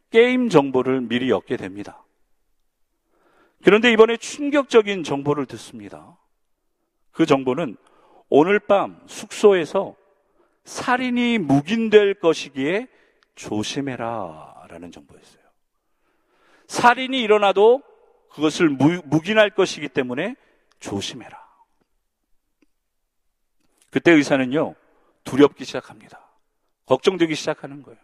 [0.10, 2.03] 게임 정보를 미리 얻게 됩니다.
[3.63, 6.17] 그런데 이번에 충격적인 정보를 듣습니다.
[7.12, 7.78] 그 정보는
[8.30, 9.95] 오늘 밤 숙소에서
[10.65, 12.88] 살인이 묵인될 것이기에
[13.36, 15.43] 조심해라 라는 정보였어요.
[16.67, 17.82] 살인이 일어나도
[18.32, 20.36] 그것을 묵인할 것이기 때문에
[20.80, 21.41] 조심해라.
[23.91, 24.76] 그때 의사는요,
[25.23, 26.19] 두렵기 시작합니다.
[26.86, 27.99] 걱정되기 시작하는 거예요.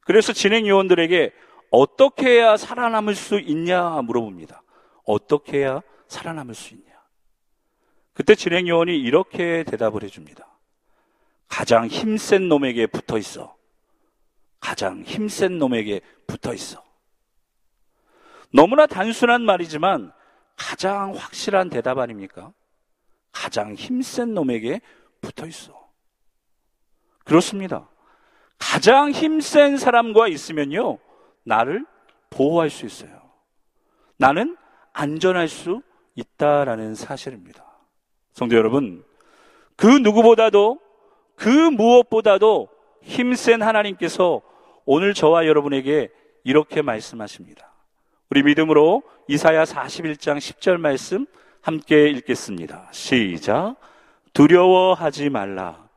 [0.00, 1.32] 그래서 진행 요원들에게
[1.70, 4.62] 어떻게 해야 살아남을 수 있냐 물어봅니다.
[5.04, 6.92] 어떻게 해야 살아남을 수 있냐?
[8.14, 10.46] 그때 진행 요원이 이렇게 대답을 해줍니다.
[11.48, 13.56] 가장 힘센 놈에게 붙어 있어.
[14.60, 16.82] 가장 힘센 놈에게 붙어 있어.
[18.54, 20.12] 너무나 단순한 말이지만
[20.56, 22.52] 가장 확실한 대답 아닙니까?
[23.32, 24.80] 가장 힘센 놈에게
[25.20, 25.90] 붙어 있어.
[27.24, 27.88] 그렇습니다.
[28.58, 30.98] 가장 힘센 사람과 있으면요,
[31.44, 31.84] 나를
[32.30, 33.30] 보호할 수 있어요.
[34.16, 34.56] 나는
[34.92, 35.82] 안전할 수
[36.14, 37.64] 있다라는 사실입니다.
[38.32, 39.04] 성도 여러분,
[39.76, 40.78] 그 누구보다도
[41.36, 42.68] 그 무엇보다도
[43.02, 44.42] 힘센 하나님께서
[44.84, 46.10] 오늘 저와 여러분에게
[46.44, 47.72] 이렇게 말씀하십니다.
[48.30, 51.26] 우리 믿음으로 이사야 41장 10절 말씀
[51.60, 52.88] 함께 읽겠습니다.
[52.90, 53.76] 시작.
[54.32, 55.88] 두려워하지 말라.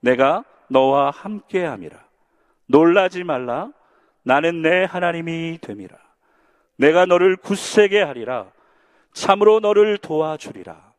[0.00, 2.04] 내가 너와 함께 함이라.
[2.66, 3.70] 놀라지 말라.
[4.22, 5.96] 나는 내 하나님이 됨이라.
[6.76, 8.50] 내가 너를 굳세게 하리라.
[9.12, 10.92] 참으로 너를 도와주리라.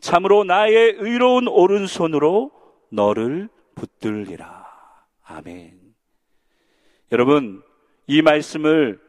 [0.00, 2.50] 참으로 나의 의로운 오른손으로
[2.90, 4.66] 너를 붙들리라.
[5.24, 5.78] 아멘.
[7.12, 7.62] 여러분,
[8.06, 9.00] 이 말씀을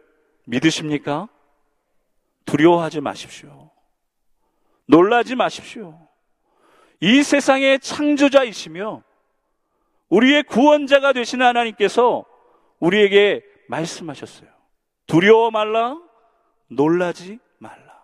[0.45, 1.29] 믿으십니까?
[2.45, 3.71] 두려워하지 마십시오.
[4.85, 5.97] 놀라지 마십시오.
[6.99, 9.03] 이 세상의 창조자이시며
[10.09, 12.25] 우리의 구원자가 되시는 하나님께서
[12.79, 14.49] 우리에게 말씀하셨어요.
[15.11, 15.97] 두려워 말라,
[16.69, 18.01] 놀라지 말라.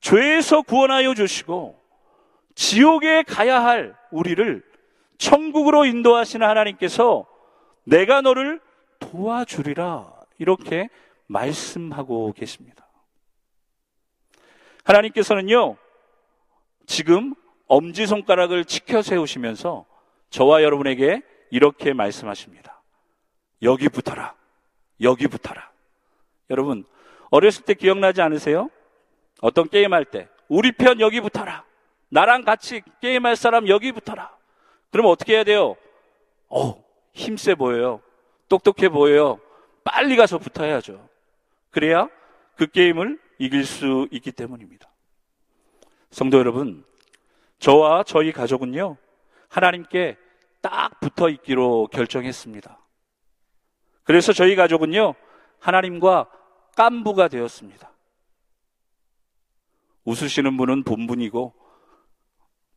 [0.00, 1.80] 죄에서 구원하여 주시고
[2.56, 4.60] 지옥에 가야 할 우리를
[5.18, 7.28] 천국으로 인도하시는 하나님께서
[7.84, 8.60] 내가 너를
[8.98, 10.88] 도와주리라 이렇게
[11.28, 12.88] 말씀하고 계십니다.
[14.82, 15.76] 하나님께서는요,
[16.86, 17.36] 지금
[17.68, 19.86] 엄지손가락을 치켜 세우시면서
[20.30, 22.82] 저와 여러분에게 이렇게 말씀하십니다.
[23.62, 24.39] 여기 붙어라.
[25.02, 25.70] 여기 붙어라.
[26.50, 26.84] 여러분,
[27.30, 28.70] 어렸을 때 기억나지 않으세요?
[29.40, 31.64] 어떤 게임할 때, 우리 편 여기 붙어라.
[32.08, 34.36] 나랑 같이 게임할 사람 여기 붙어라.
[34.90, 35.76] 그러면 어떻게 해야 돼요?
[36.48, 38.00] 어, 힘세 보여요.
[38.48, 39.40] 똑똑해 보여요.
[39.84, 41.08] 빨리 가서 붙어야죠.
[41.70, 42.08] 그래야
[42.56, 44.88] 그 게임을 이길 수 있기 때문입니다.
[46.10, 46.84] 성도 여러분,
[47.60, 48.96] 저와 저희 가족은요,
[49.48, 50.16] 하나님께
[50.60, 52.79] 딱 붙어 있기로 결정했습니다.
[54.04, 55.14] 그래서 저희 가족은요,
[55.58, 56.30] 하나님과
[56.76, 57.90] 깐부가 되었습니다.
[60.04, 61.54] 웃으시는 분은 본분이고,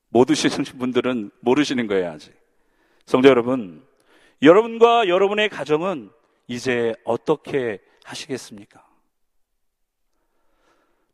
[0.09, 2.33] 못 웃으시는 분들은 모르시는 거예요, 아직.
[3.05, 3.85] 성도 여러분,
[4.41, 6.11] 여러분과 여러분의 가정은
[6.47, 8.85] 이제 어떻게 하시겠습니까?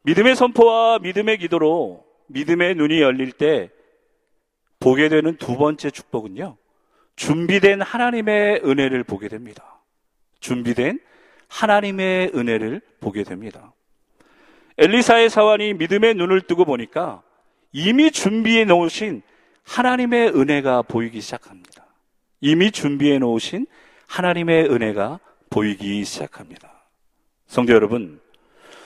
[0.04, 3.72] 믿음의 선포와 믿음의 기도로 믿음의 눈이 열릴 때
[4.80, 6.58] 보게 되는 두 번째 축복은요.
[7.15, 9.79] 준비된 하나님의 은혜를 보게 됩니다.
[10.39, 10.99] 준비된
[11.47, 13.73] 하나님의 은혜를 보게 됩니다.
[14.78, 17.21] 엘리사의 사환이 믿음의 눈을 뜨고 보니까
[17.71, 19.21] 이미 준비해 놓으신
[19.63, 21.86] 하나님의 은혜가 보이기 시작합니다.
[22.41, 23.67] 이미 준비해 놓으신
[24.08, 26.71] 하나님의 은혜가 보이기 시작합니다.
[27.47, 28.21] 성도 여러분,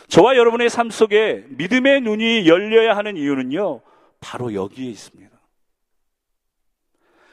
[0.08, 3.82] 저와 여러분의 삶 속에 믿음의 눈이 열려야 하는 이유는요,
[4.20, 5.32] 바로 여기에 있습니다.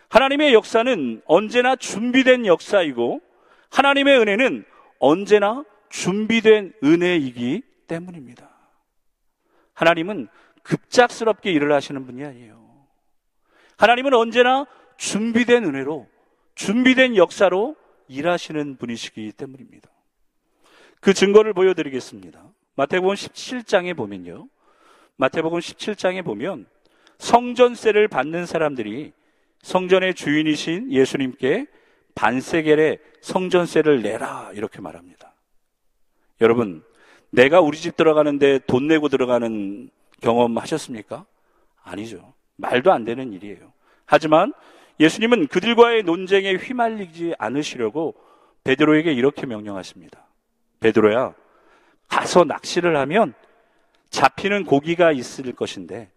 [0.08, 3.20] 하나님의 역사는 언제나 준비된 역사이고
[3.70, 4.64] 하나님의 은혜는
[4.98, 8.48] 언제나 준비된 은혜이기 때문입니다.
[9.74, 10.28] 하나님은
[10.62, 12.60] 급작스럽게 일을 하시는 분이 아니에요.
[13.76, 14.66] 하나님은 언제나
[14.98, 16.06] 준비된 은혜로,
[16.54, 17.76] 준비된 역사로
[18.08, 19.88] 일하시는 분이시기 때문입니다.
[21.00, 22.44] 그 증거를 보여드리겠습니다.
[22.74, 24.48] 마태복음 17장에 보면요.
[25.16, 26.66] 마태복음 17장에 보면
[27.18, 29.12] 성전세를 받는 사람들이
[29.62, 31.66] 성전의 주인이신 예수님께
[32.14, 35.34] 반세겔의 성전세를 내라 이렇게 말합니다.
[36.40, 36.82] 여러분,
[37.30, 41.26] 내가 우리 집 들어가는데 돈 내고 들어가는 경험 하셨습니까?
[41.82, 42.34] 아니죠.
[42.56, 43.72] 말도 안 되는 일이에요.
[44.06, 44.52] 하지만
[44.98, 48.14] 예수님은 그들과의 논쟁에 휘말리지 않으시려고
[48.64, 50.26] 베드로에게 이렇게 명령하십니다.
[50.80, 51.34] 베드로야,
[52.08, 53.34] 가서 낚시를 하면
[54.10, 56.10] 잡히는 고기가 있을 것인데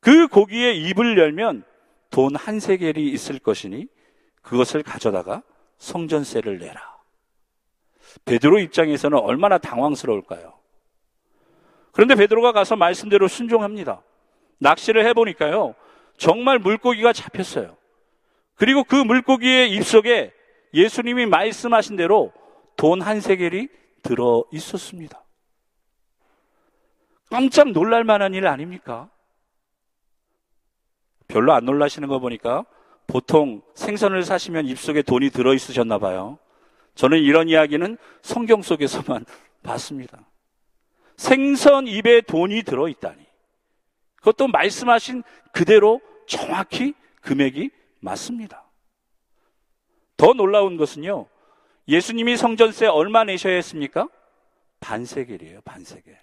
[0.00, 1.64] 그 고기의 입을 열면
[2.10, 3.86] 돈 한 세겔이 있을 것이니
[4.42, 5.42] 그것을 가져다가
[5.78, 6.98] 성전세를 내라.
[8.24, 10.58] 베드로 입장에서는 얼마나 당황스러울까요?
[11.92, 14.02] 그런데 베드로가 가서 말씀대로 순종합니다.
[14.58, 15.74] 낚시를 해보니까요,
[16.16, 17.76] 정말 물고기가 잡혔어요.
[18.56, 20.32] 그리고 그 물고기의 입속에
[20.74, 22.32] 예수님이 말씀하신 대로
[22.76, 23.68] 돈 한 세겔이
[24.02, 25.22] 들어 있었습니다.
[27.30, 29.08] 깜짝 놀랄 만한 일 아닙니까?
[31.28, 32.64] 별로 안 놀라시는 거 보니까
[33.10, 36.38] 보통 생선을 사시면 입속에 돈이 들어 있으셨나 봐요.
[36.94, 39.26] 저는 이런 이야기는 성경 속에서만
[39.64, 40.30] 봤습니다.
[41.16, 43.26] 생선 입에 돈이 들어 있다니.
[44.16, 48.70] 그것도 말씀하신 그대로 정확히 금액이 맞습니다.
[50.16, 51.26] 더 놀라운 것은요.
[51.88, 54.08] 예수님이 성전세 얼마 내셔야 했습니까?
[54.78, 56.16] 반세겔이에요, 반세겔.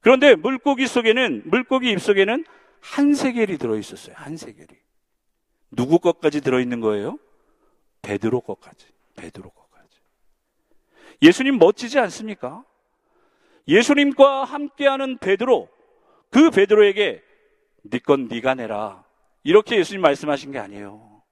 [0.00, 2.44] 그런데 물고기 속에는, 물고기 입 속에는
[2.80, 4.87] 한 세겔이 들어있었어요, 한 세겔이.
[5.70, 7.18] 누구 것까지 들어있는 거예요?
[8.02, 10.00] 베드로 것까지, 베드로 것까지.
[11.22, 12.64] 예수님 멋지지 않습니까?
[13.66, 15.68] 예수님과 함께하는 베드로,
[16.30, 17.22] 그 베드로에게
[17.82, 19.04] 네건 네가 내라.
[19.44, 21.22] 이렇게 예수님 말씀하신 게 아니에요.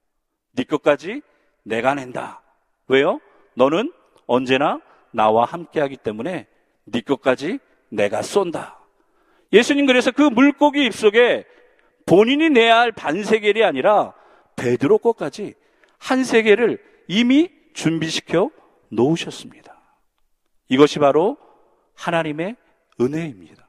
[0.53, 1.21] 네 것까지
[1.63, 2.41] 내가 낸다.
[2.87, 3.19] 왜요?
[3.55, 3.91] 너는
[4.25, 6.47] 언제나 나와 함께하기 때문에
[6.85, 8.79] 네 것까지 내가 쏜다.
[9.53, 11.45] 예수님 그래서 그 물고기 입속에
[12.05, 14.13] 본인이 내야 할 반세겔이 아니라
[14.57, 15.53] 베드로 것까지
[15.97, 18.51] 한 세계를 이미 준비시켜
[18.89, 19.77] 놓으셨습니다.
[20.67, 21.37] 이것이 바로
[21.95, 22.57] 하나님의
[22.99, 23.67] 은혜입니다.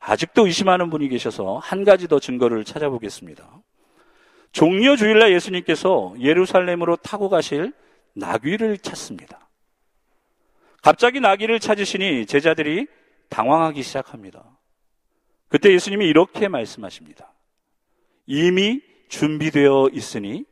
[0.00, 3.60] 아직도 의심하는 분이 계셔서 한 가지 더 증거를 찾아보겠습니다.
[4.52, 7.72] 종려 주일날 예수님께서 예루살렘으로 타고 가실
[8.14, 9.48] 나귀를 찾습니다.
[10.82, 12.86] 갑자기 나귀를 찾으시니 제자들이
[13.28, 14.44] 당황하기 시작합니다.
[15.48, 17.32] 그때 예수님이 이렇게 말씀하십니다.
[18.28, 20.44] 이미 준비되어 있으니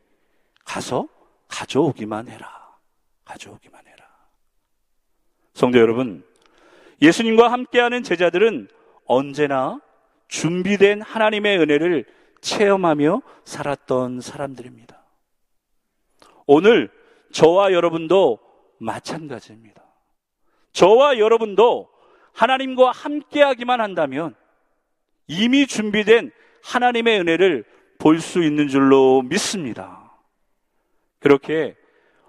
[0.65, 1.07] 가서
[1.47, 2.75] 가져오기만 해라.
[3.23, 4.05] 가져오기만 해라.
[5.53, 6.25] 성도 여러분,
[7.03, 8.67] 예수님과 함께하는 제자들은
[9.05, 9.79] 언제나
[10.27, 12.05] 준비된 하나님의 은혜를
[12.41, 14.99] 체험하며 살았던 사람들입니다.
[16.47, 16.89] 오늘
[17.31, 18.39] 저와 여러분도
[18.79, 19.83] 마찬가지입니다.
[20.71, 21.89] 저와 여러분도
[22.33, 24.35] 하나님과 함께하기만 한다면
[25.27, 26.31] 이미 준비된
[26.67, 27.63] 하나님의 은혜를
[27.97, 30.11] 볼 수 있는 줄로 믿습니다.
[31.19, 31.75] 그렇게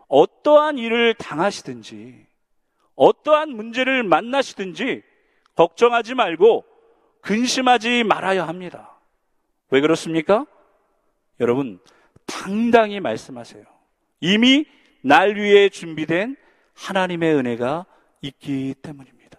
[0.08, 2.26] 어떠한 일을 당하시든지
[2.94, 5.02] 어떠한 문제를 만나시든지
[5.56, 6.64] 걱정하지 말고
[7.20, 8.98] 근심하지 말아야 합니다.
[9.70, 10.46] 왜 그렇습니까?
[11.40, 11.78] 여러분,
[12.26, 13.64] 당당히 말씀하세요.
[14.20, 14.64] 이미
[15.02, 16.36] 날 위해 준비된
[16.74, 17.86] 하나님의 은혜가
[18.22, 19.38] 있기 때문입니다.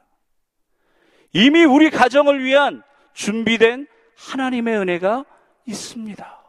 [1.33, 2.83] 이미 우리 가정을 위한
[3.13, 3.87] 준비된
[4.27, 5.25] 하나님의 은혜가
[5.65, 6.39] 있습니다.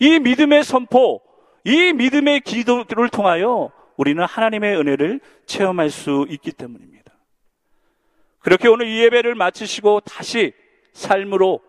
[0.00, 1.20] 이 믿음의 선포,
[1.64, 7.12] 이 믿음의 기도를 통하여 우리는 하나님의 은혜를 체험할 수 있기 때문입니다.
[8.38, 10.52] 그렇게 오늘 이 예배를 마치시고 다시
[10.92, 11.60] 삶으로,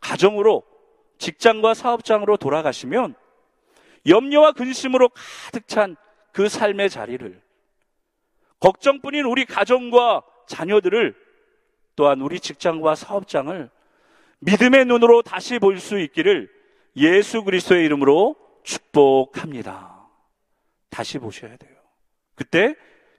[0.00, 0.64] 가정으로,
[1.18, 3.14] 직장과 사업장으로 돌아가시면
[4.06, 5.96] 염려와 근심으로 가득 찬
[6.38, 7.42] 그 삶의 자리를
[8.60, 11.16] 걱정뿐인 우리 가정과 자녀들을
[11.96, 13.68] 또한 우리 직장과 사업장을
[14.40, 16.50] 믿음의 눈으로 다시 볼 수 있기를
[16.96, 20.08] 예수 그리스도의 이름으로 축복합니다.
[20.90, 21.76] 다시 보셔야 돼요.
[22.34, 22.74] 그때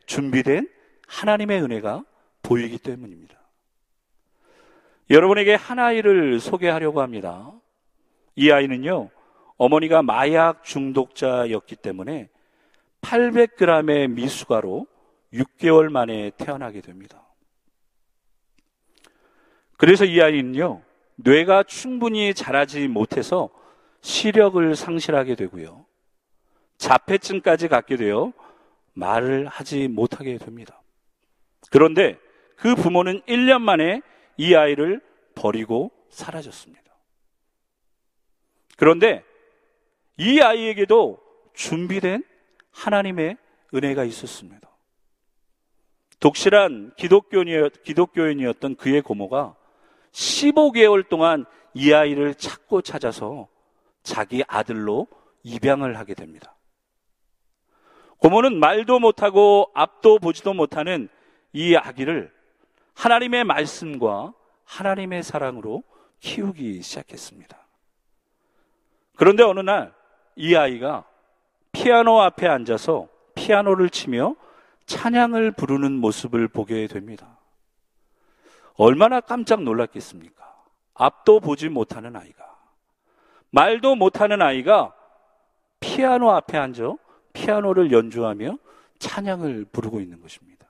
[0.06, 0.70] 준비된
[1.08, 2.04] 하나님의 은혜가
[2.44, 3.38] 보이기 때문입니다.
[5.10, 7.52] 여러분에게 한 아이를 소개하려고 합니다.
[8.36, 9.10] 이 아이는요,
[9.58, 12.30] 어머니가 마약 중독자였기 때문에
[13.02, 14.88] 800g의 미숙아로
[15.34, 17.24] 6개월 만에 태어나게 됩니다.
[19.78, 20.82] 그래서 이 아이는요,
[21.22, 23.50] 뇌가 충분히 자라지 못해서
[24.02, 25.86] 시력을 상실하게 되고요.
[26.78, 28.32] 자폐증까지 갖게 되어
[28.94, 30.82] 말을 하지 못하게 됩니다.
[31.72, 32.18] 그런데
[32.56, 34.02] 그 부모는 1년 만에
[34.38, 35.02] 이 아이를
[35.36, 36.84] 버리고 사라졌습니다.
[38.78, 39.24] 그런데
[40.18, 41.20] 이 아이에게도
[41.54, 42.24] 준비된
[42.72, 43.38] 하나님의
[43.74, 44.70] 은혜가 있었습니다.
[46.20, 49.56] 독실한 기독교인이었던 그의 고모가
[50.12, 53.48] 15개월 동안 이 아이를 찾고 찾아서
[54.04, 55.08] 자기 아들로
[55.44, 56.56] 입양을 하게 됩니다.
[58.18, 61.10] 고모는 말도 못하고 앞도 보지도 못하는
[61.54, 62.34] 이 아기를
[62.96, 64.34] 하나님의 말씀과
[64.66, 65.84] 하나님의 사랑으로
[66.20, 67.58] 키우기 시작했습니다.
[69.16, 70.00] 그런데 어느 날
[70.40, 71.04] 이 아이가
[71.74, 74.38] 피아노 앞에 앉아서 피아노를 치며
[74.86, 77.39] 찬양을 부르는 모습을 보게 됩니다.
[78.80, 80.56] 얼마나 깜짝 놀랐겠습니까?
[80.94, 82.58] 앞도 보지 못하는 아이가,
[83.52, 84.96] 말도 못하는 아이가
[85.82, 86.94] 피아노 앞에 앉아
[87.34, 88.58] 피아노를 연주하며
[89.00, 90.66] 찬양을 부르고 있는 것입니다.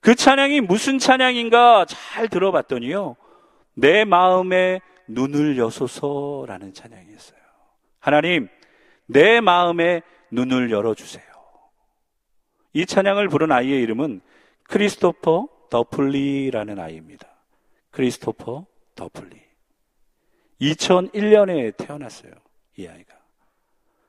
[0.00, 3.16] 그 찬양이 무슨 찬양인가 잘 들어봤더니요.
[3.74, 7.40] 내 마음에 눈을 여소서라는 찬양이었어요.
[7.98, 8.48] 하나님,
[9.04, 11.26] 내 마음에 눈을 열어주세요.
[12.72, 14.22] 이 찬양을 부른 아이의 이름은
[14.62, 17.28] 크리스토퍼 더플리라는 아이입니다.
[17.90, 19.40] 크리스토퍼 더플리.
[20.60, 22.32] 2001년에 태어났어요.
[22.76, 23.14] 이 아이가.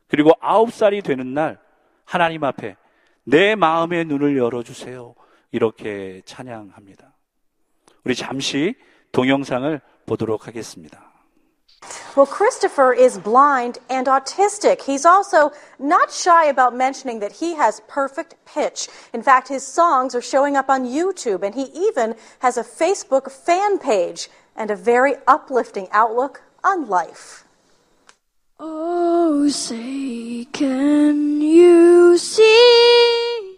[0.08, 1.60] 그리고 9살이 되는 날
[2.04, 2.76] 하나님 앞에
[3.24, 5.16] 내 마음의 눈을 열어주세요.
[5.52, 7.14] 이렇게 찬양합니다.
[8.04, 8.76] 우리 잠시
[9.12, 11.11] 동영상을 보도록 하겠습니다.
[12.14, 14.82] Well, Christopher is blind and autistic.
[14.82, 18.90] He's also not shy about mentioning that he has perfect pitch.
[19.14, 23.32] In fact, his songs are showing up on YouTube, and he even has a Facebook
[23.32, 27.46] fan page and a very uplifting outlook on life.
[28.60, 33.58] Oh, say, can you see?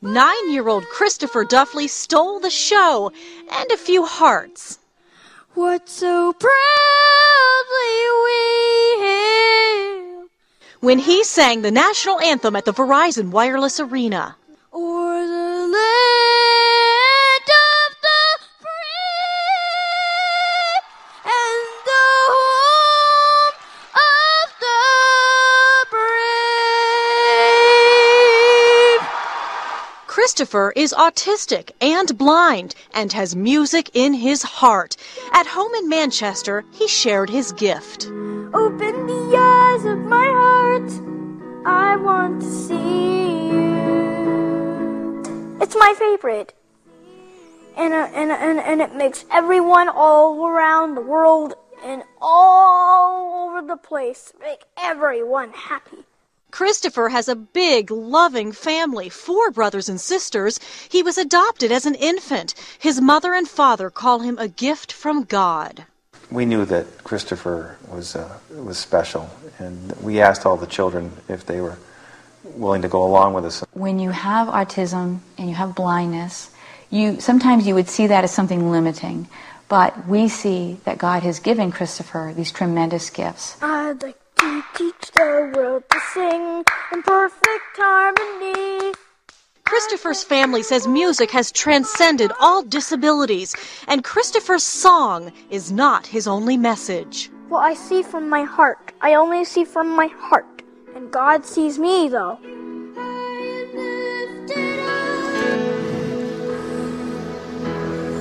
[0.00, 3.12] Nine year old Christopher Duffley stole the show
[3.50, 4.78] and a few hearts.
[5.54, 6.52] What so proudly
[8.24, 10.26] we hail.
[10.80, 14.36] When he sang the national anthem at the Verizon Wireless Arena.
[30.32, 34.96] Christopher is autistic and blind and has music in his heart.
[35.30, 38.06] At home in Manchester, he shared his gift.
[38.06, 40.90] Open the eyes of my heart.
[41.66, 43.82] I want to see you.
[45.60, 46.54] It's my favorite.
[47.76, 51.52] And, uh, and, and, and it makes everyone all around the world
[51.84, 56.06] and all over the place make everyone happy.
[56.52, 60.60] Christopher has a big, loving family, four brothers and sisters.
[60.88, 62.54] He was adopted as an infant.
[62.78, 65.86] His mother and father call him a gift from God.
[66.30, 71.44] We knew that Christopher was uh, was special, and we asked all the children if
[71.44, 71.78] they were
[72.44, 73.64] willing to go along with us.
[73.72, 76.50] when you have autism and you have blindness,
[76.90, 79.28] you sometimes you would see that as something limiting,
[79.68, 83.56] but we see that God has given Christopher these tremendous gifts.
[83.62, 88.92] I'd like to teach the world to sing in perfect harmony.
[89.64, 93.54] Christopher's family says music has transcended all disabilities,
[93.86, 97.30] and Christopher's song is not his only message.
[97.50, 98.92] Well, I see from my heart.
[99.00, 100.62] I only see from my heart.
[100.96, 102.36] And God sees me, though.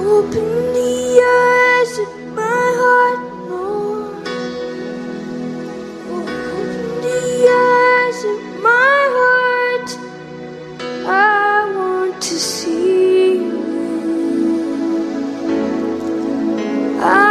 [0.05, 3.40] Open the eyes of my heart,
[7.49, 9.89] eyes of my heart.
[11.07, 13.81] I want to see you.
[17.01, 17.30] I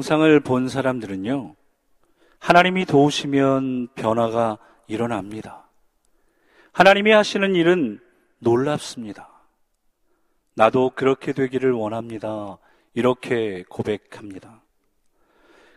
[0.00, 1.54] 영상을 본 사람들은요,
[2.38, 5.68] 하나님이 도우시면 변화가 일어납니다.
[6.72, 8.00] 하나님이 하시는 일은
[8.38, 9.28] 놀랍습니다.
[10.54, 12.56] 나도 그렇게 되기를 원합니다.
[12.94, 14.62] 이렇게 고백합니다.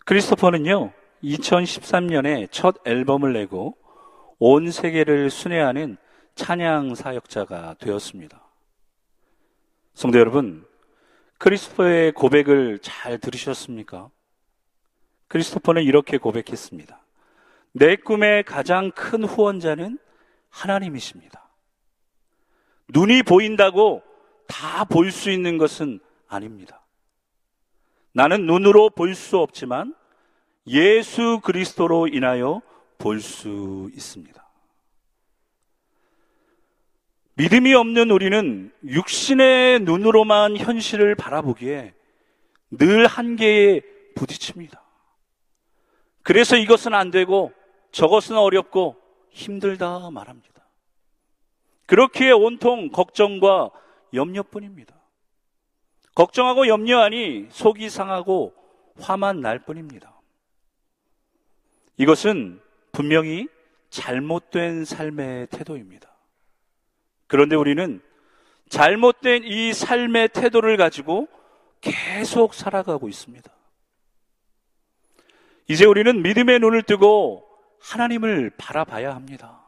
[0.05, 3.75] 크리스토퍼는요, 2013년에 첫 앨범을 내고
[4.39, 5.97] 온 세계를 순회하는
[6.35, 8.41] 찬양 사역자가 되었습니다.
[9.93, 10.65] 성도 여러분,
[11.37, 14.09] 크리스토퍼의 고백을 잘 들으셨습니까?
[15.27, 16.99] 크리스토퍼는 이렇게 고백했습니다.
[17.73, 19.97] 내 꿈의 가장 큰 후원자는
[20.49, 21.49] 하나님이십니다.
[22.89, 24.03] 눈이 보인다고
[24.47, 26.85] 다 볼 수 있는 것은 아닙니다.
[28.11, 29.95] 나는 눈으로 볼 수 없지만
[30.67, 32.61] 예수 그리스도로 인하여
[32.99, 34.42] 볼 수 있습니다.
[37.35, 41.93] 믿음이 없는 우리는 육신의 눈으로만 현실을 바라보기에
[42.71, 43.81] 늘 한계에
[44.15, 44.81] 부딪힙니다.
[46.21, 47.51] 그래서 이것은 안 되고
[47.91, 48.95] 저것은 어렵고
[49.31, 50.53] 힘들다 말합니다.
[51.87, 53.71] 그렇기에 온통 걱정과
[54.13, 54.95] 염려뿐입니다.
[56.15, 58.53] 걱정하고 염려하니 속이 상하고
[58.99, 60.21] 화만 날 뿐입니다.
[61.97, 62.61] 이것은
[62.91, 63.47] 분명히
[63.89, 66.12] 잘못된 삶의 태도입니다.
[67.33, 67.99] 그런데 우리는
[68.69, 71.27] 잘못된 이 삶의 태도를 가지고
[71.81, 73.51] 계속 살아가고 있습니다.
[75.67, 77.43] 이제 우리는 믿음의 눈을 뜨고
[77.81, 79.63] 하나님을 바라봐야 합니다.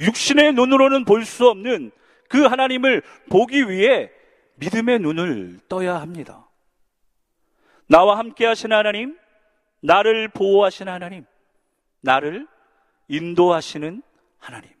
[0.00, 1.92] 육신의 눈으로는 볼 수 없는
[2.28, 4.10] 그 하나님을 보기 위해
[4.56, 6.48] 믿음의 눈을 떠야 합니다.
[7.86, 9.16] 나와 함께 하신 하나님,
[9.80, 11.24] 나를 보호하신 하나님,
[12.00, 12.48] 나를
[13.06, 14.02] 인도하시는
[14.40, 14.75] 하나님.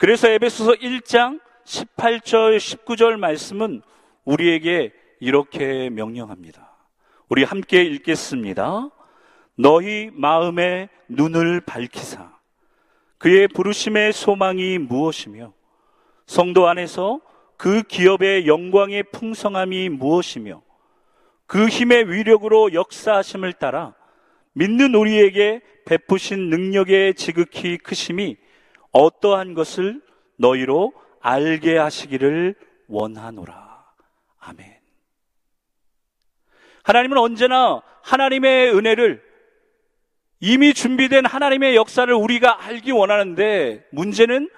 [0.00, 3.82] 그래서 에베소서 1장 18절 19절 말씀은
[4.24, 6.74] 우리에게 이렇게 명령합니다.
[7.28, 8.88] 우리 함께 읽겠습니다.
[9.58, 12.32] 너희 마음의 눈을 밝히사
[13.18, 15.52] 그의 부르심의 소망이 무엇이며
[16.24, 17.20] 성도 안에서
[17.58, 20.62] 그 기업의 영광의 풍성함이 무엇이며
[21.44, 23.94] 그 힘의 위력으로 역사하심을 따라
[24.54, 28.38] 믿는 우리에게 베푸신 능력의 지극히 크심이
[28.92, 30.00] 어떠한 것을
[30.36, 32.54] 너희로 알게 하시기를
[32.88, 33.84] 원하노라.
[34.38, 34.80] 아멘.
[36.82, 39.22] 하나님은 언제나 하나님의 은혜를
[40.40, 44.48] 이미 준비된 하나님의 역사를 우리가 알기 원하는데 문제는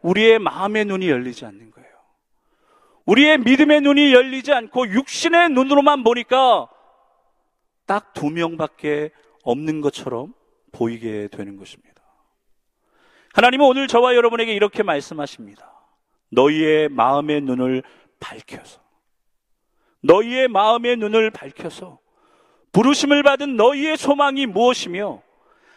[0.00, 1.88] 우리의 마음의 눈이 열리지 않는 거예요.
[3.04, 6.68] 우리의 믿음의 눈이 열리지 않고 육신의 눈으로만 보니까
[7.86, 9.10] 딱 두 명밖에
[9.42, 10.32] 없는 것처럼
[10.70, 11.91] 보이게 되는 것입니다.
[13.34, 15.70] 하나님은 오늘 저와 여러분에게 이렇게 말씀하십니다.
[16.30, 17.82] 너희의 마음의 눈을
[18.20, 18.80] 밝혀서
[20.00, 21.98] 너희의 마음의 눈을 밝혀서
[22.72, 25.22] 부르심을 받은 너희의 소망이 무엇이며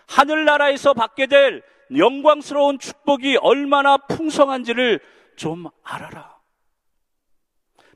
[0.08, 1.64] 하늘나라에서 받게 될
[1.95, 4.99] 영광스러운 축복이 얼마나 풍성한지를
[5.36, 6.36] 좀 알아라.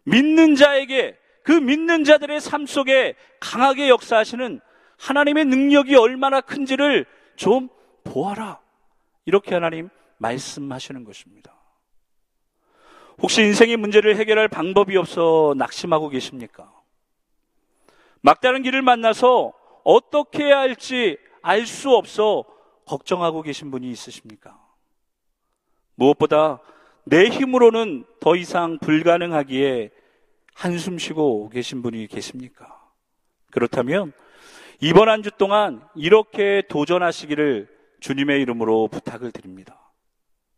[0.04, 4.60] 믿는 자에게 그 믿는 자들의 삶 속에 강하게 역사하시는
[4.98, 7.06] 하나님의 능력이 얼마나 큰지를
[7.36, 7.70] 좀
[8.04, 8.60] 보아라.
[9.30, 11.54] 이렇게 하나님 말씀하시는 것입니다.
[13.22, 16.74] 혹시 인생의 문제를 해결할 방법이 없어 낙심하고 계십니까?
[18.22, 19.54] 막다른 길을 만나서
[19.84, 22.44] 어떻게 해야 할지 알 수 없어
[22.88, 24.60] 걱정하고 계신 분이 있으십니까?
[25.94, 26.60] 무엇보다
[27.04, 29.92] 내 힘으로는 더 이상 불가능하기에
[30.56, 32.82] 한숨 쉬고 계신 분이 계십니까?
[33.52, 34.12] 그렇다면
[34.82, 39.92] 이번 한 주 동안 이렇게 도전하시기를 주님의 이름으로 부탁을 드립니다.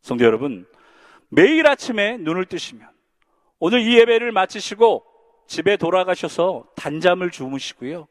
[0.02, 0.68] 성도 여러분,
[1.30, 2.88] 매일 아침에 눈을 뜨시면
[3.60, 5.06] 오늘 이 예배를 마치시고
[5.48, 8.08] 집에 돌아가셔서 단잠을 주무시고요.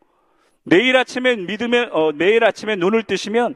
[0.62, 3.54] 내일 아침에 믿음에 어, 매일 아침에 눈을 뜨시면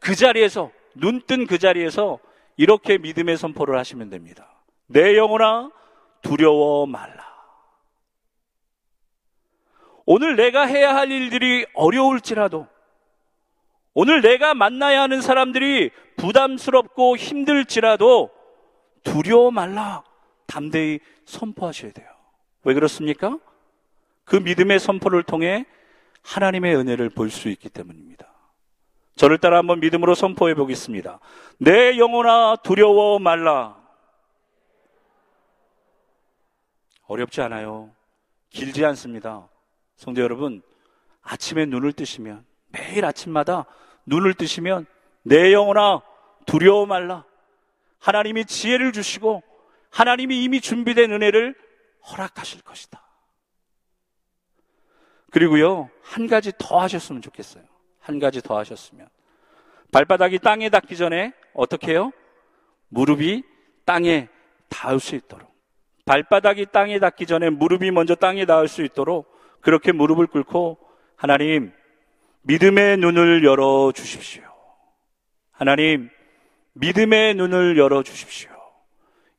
[0.00, 2.18] 그 자리에서 눈 뜬 그 자리에서
[2.56, 4.62] 이렇게 믿음의 선포를 하시면 됩니다.
[4.86, 5.70] 내 영혼아
[6.22, 7.26] 두려워 말라.
[10.06, 12.66] 오늘 내가 해야 할 일들이 어려울지라도
[13.98, 18.30] 오늘 내가 만나야 하는 사람들이 부담스럽고 힘들지라도
[19.02, 20.04] 두려워 말라.
[20.46, 22.06] 담대히 선포하셔야 돼요.
[22.64, 23.38] 왜 그렇습니까?
[24.24, 25.64] 그 믿음의 선포를 통해
[26.22, 28.26] 하나님의 은혜를 볼 수 있기 때문입니다.
[29.14, 31.18] 저를 따라 한번 믿음으로 선포해 보겠습니다.
[31.58, 33.80] 내 영혼아 두려워 말라.
[37.06, 37.92] 어렵지 않아요.
[38.50, 39.48] 길지 않습니다.
[39.96, 40.60] 성도 여러분,
[41.22, 43.64] 아침에 눈을 뜨시면 매일 아침마다
[44.06, 44.86] 눈을 뜨시면
[45.22, 46.02] 내 영혼아
[46.46, 47.24] 두려워 말라.
[47.98, 49.42] 하나님이 지혜를 주시고
[49.90, 51.54] 하나님이 이미 준비된 은혜를
[52.08, 53.02] 허락하실 것이다.
[55.30, 57.64] 그리고요, 한 가지 더 하셨으면 좋겠어요.
[57.98, 59.08] 한 가지 더 하셨으면.
[59.92, 62.12] 발바닥이 땅에 닿기 전에 어떻게 해요?
[62.88, 63.42] 무릎이
[63.84, 64.28] 땅에
[64.68, 65.54] 닿을 수 있도록.
[66.04, 69.30] 발바닥이 땅에 닿기 전에 무릎이 먼저 땅에 닿을 수 있도록
[69.60, 70.78] 그렇게 무릎을 꿇고
[71.16, 71.72] 하나님,
[72.46, 74.42] 믿음의 눈을 열어 주십시오.
[75.50, 76.10] 하나님,
[76.74, 78.50] 믿음의 눈을 열어 주십시오.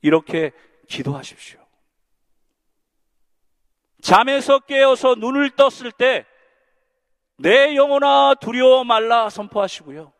[0.02, 0.52] 이렇게
[0.88, 1.58] 기도하십시오.
[4.02, 6.24] 잠에서 깨어서 눈을 떴을 때
[7.40, 10.12] 내 영혼아 두려워 말라 선포하시고요.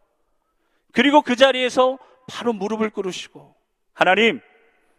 [0.93, 3.57] 그리고 그 자리에서 바로 무릎을 꿇으시고
[3.93, 4.41] 하나님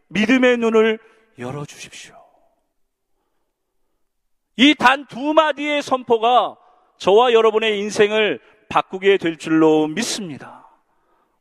[0.10, 1.00] 믿음의 눈을
[1.38, 2.16] 열어 주십시오.
[4.58, 6.58] 이 단 두 마디의 선포가
[7.00, 10.68] 저와 여러분의 인생을 바꾸게 될 줄로 믿습니다.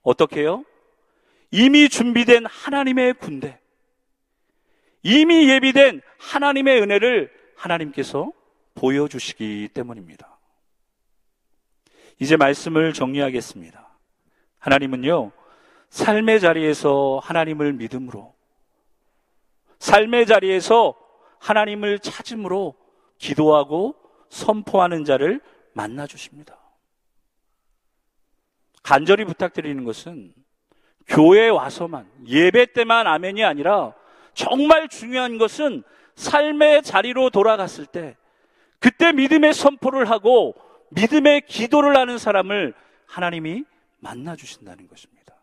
[0.03, 0.65] 어떻게요?
[1.51, 3.59] 이미 준비된 하나님의 군대,
[5.03, 8.33] 이미 예비된 하나님의 은혜를 하나님께서
[8.75, 10.39] 보여주시기 때문입니다.
[12.21, 13.89] 이제 말씀을 정리하겠습니다.
[14.59, 15.33] 하나님은요,
[15.91, 18.33] 삶의 자리에서 하나님을 믿음으로,
[19.81, 20.95] 삶의 자리에서
[21.41, 22.77] 하나님을 찾음으로
[23.19, 25.41] 기도하고 선포하는 자를
[25.73, 26.59] 만나 주십니다.
[28.83, 30.33] 간절히 부탁드리는 것은
[31.07, 33.95] 교회에 와서만, 예배 때만 아멘이 아니라
[34.35, 35.83] 정말 중요한 것은
[36.15, 38.17] 삶의 자리로 돌아갔을 때
[38.79, 40.55] 그때 믿음의 선포를 하고
[40.91, 42.75] 믿음의 기도를 하는 사람을
[43.07, 43.65] 하나님이
[43.99, 45.35] 만나 주신다는 것입니다.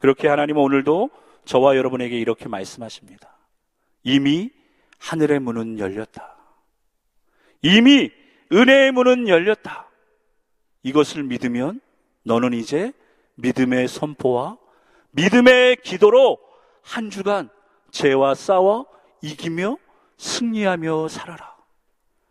[0.00, 1.10] 그렇게 하나님은 오늘도
[1.44, 3.36] 저와 여러분에게 이렇게 말씀하십니다.
[4.02, 4.50] 이미
[4.98, 6.35] 하늘의 문은 열렸다.
[7.66, 8.12] 이미
[8.52, 9.88] 은혜의 문은 열렸다.
[10.84, 11.80] 이것을 믿으면
[12.22, 12.92] 너는 이제
[13.34, 14.56] 믿음의 선포와
[15.10, 16.38] 믿음의 기도로
[16.82, 17.50] 한 주간
[17.90, 18.86] 죄와 싸워
[19.20, 19.78] 이기며
[20.16, 21.56] 승리하며 살아라.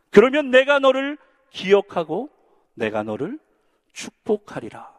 [0.10, 1.18] 그러면 내가 너를
[1.50, 2.30] 기억하고
[2.74, 3.38] 내가 너를
[3.92, 4.90] 축복하리라.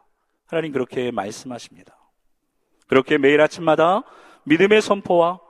[0.45, 1.97] 하나님 그렇게 말씀하십니다.
[2.89, 4.03] 그렇게 매일 아침마다
[4.45, 5.41] 믿음의 선포와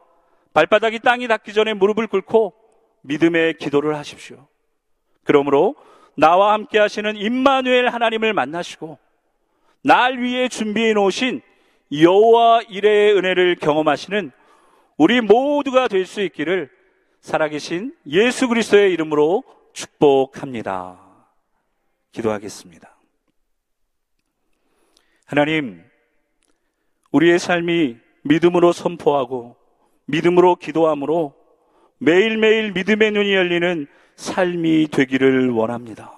[0.54, 2.54] 발바닥이 땅이 닿기 전에 무릎을 꿇고
[3.02, 4.46] 믿음의 기도를 하십시오.
[5.26, 5.74] 그러므로
[6.14, 8.98] 나와 함께 하시는 임마누엘 하나님을 만나시고
[9.82, 11.42] 날 위해 준비해 놓으신
[11.92, 14.32] 여호와 일의 은혜를 경험하시는
[14.96, 16.70] 우리 모두가 될 수 있기를
[17.20, 20.98] 살아계신 예수 그리스도의 이름으로 축복합니다.
[22.12, 22.96] 기도하겠습니다.
[25.26, 25.84] 하나님,
[27.10, 29.56] 우리의 삶이 믿음으로 선포하고
[30.06, 31.34] 믿음으로 기도함으로
[31.98, 36.12] 매일매일 믿음의 눈이 열리는 삶이 되기를 원합니다.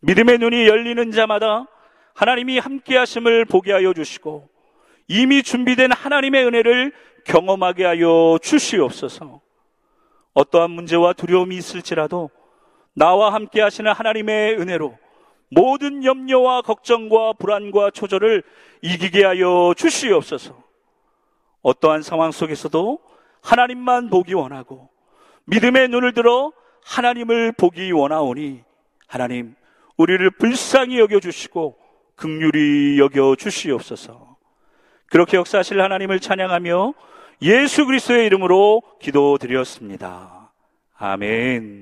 [0.00, 1.66] 믿음의 눈이 열리는 자마다
[2.14, 4.48] 하나님이 함께 하심을 보게 하여 주시고
[5.08, 6.92] 이미 준비된 하나님의 은혜를
[7.24, 9.40] 경험하게 하여 주시옵소서.
[10.34, 12.30] 어떠한 문제와 두려움이 있을지라도
[12.94, 14.98] 나와 함께 하시는 하나님의 은혜로
[15.50, 18.42] 모든 염려와 걱정과 불안과 초조를
[18.80, 20.60] 이기게 하여 주시옵소서.
[21.62, 22.98] 어떠한 상황 속에서도
[23.42, 24.88] 하나님만 보기 원하고
[25.44, 26.52] 믿음의 눈을 들어
[26.84, 28.62] 하나님을 보기 원하오니
[29.06, 29.54] 하나님
[29.96, 31.76] 우리를 불쌍히 여겨 주시고
[32.16, 34.36] 극률이 여겨 주시옵소서.
[35.06, 36.94] 그렇게 역사하실 하나님을 찬양하며
[37.42, 40.52] 예수 그리스도의 이름으로 기도드렸습니다.
[40.96, 41.80] 아멘.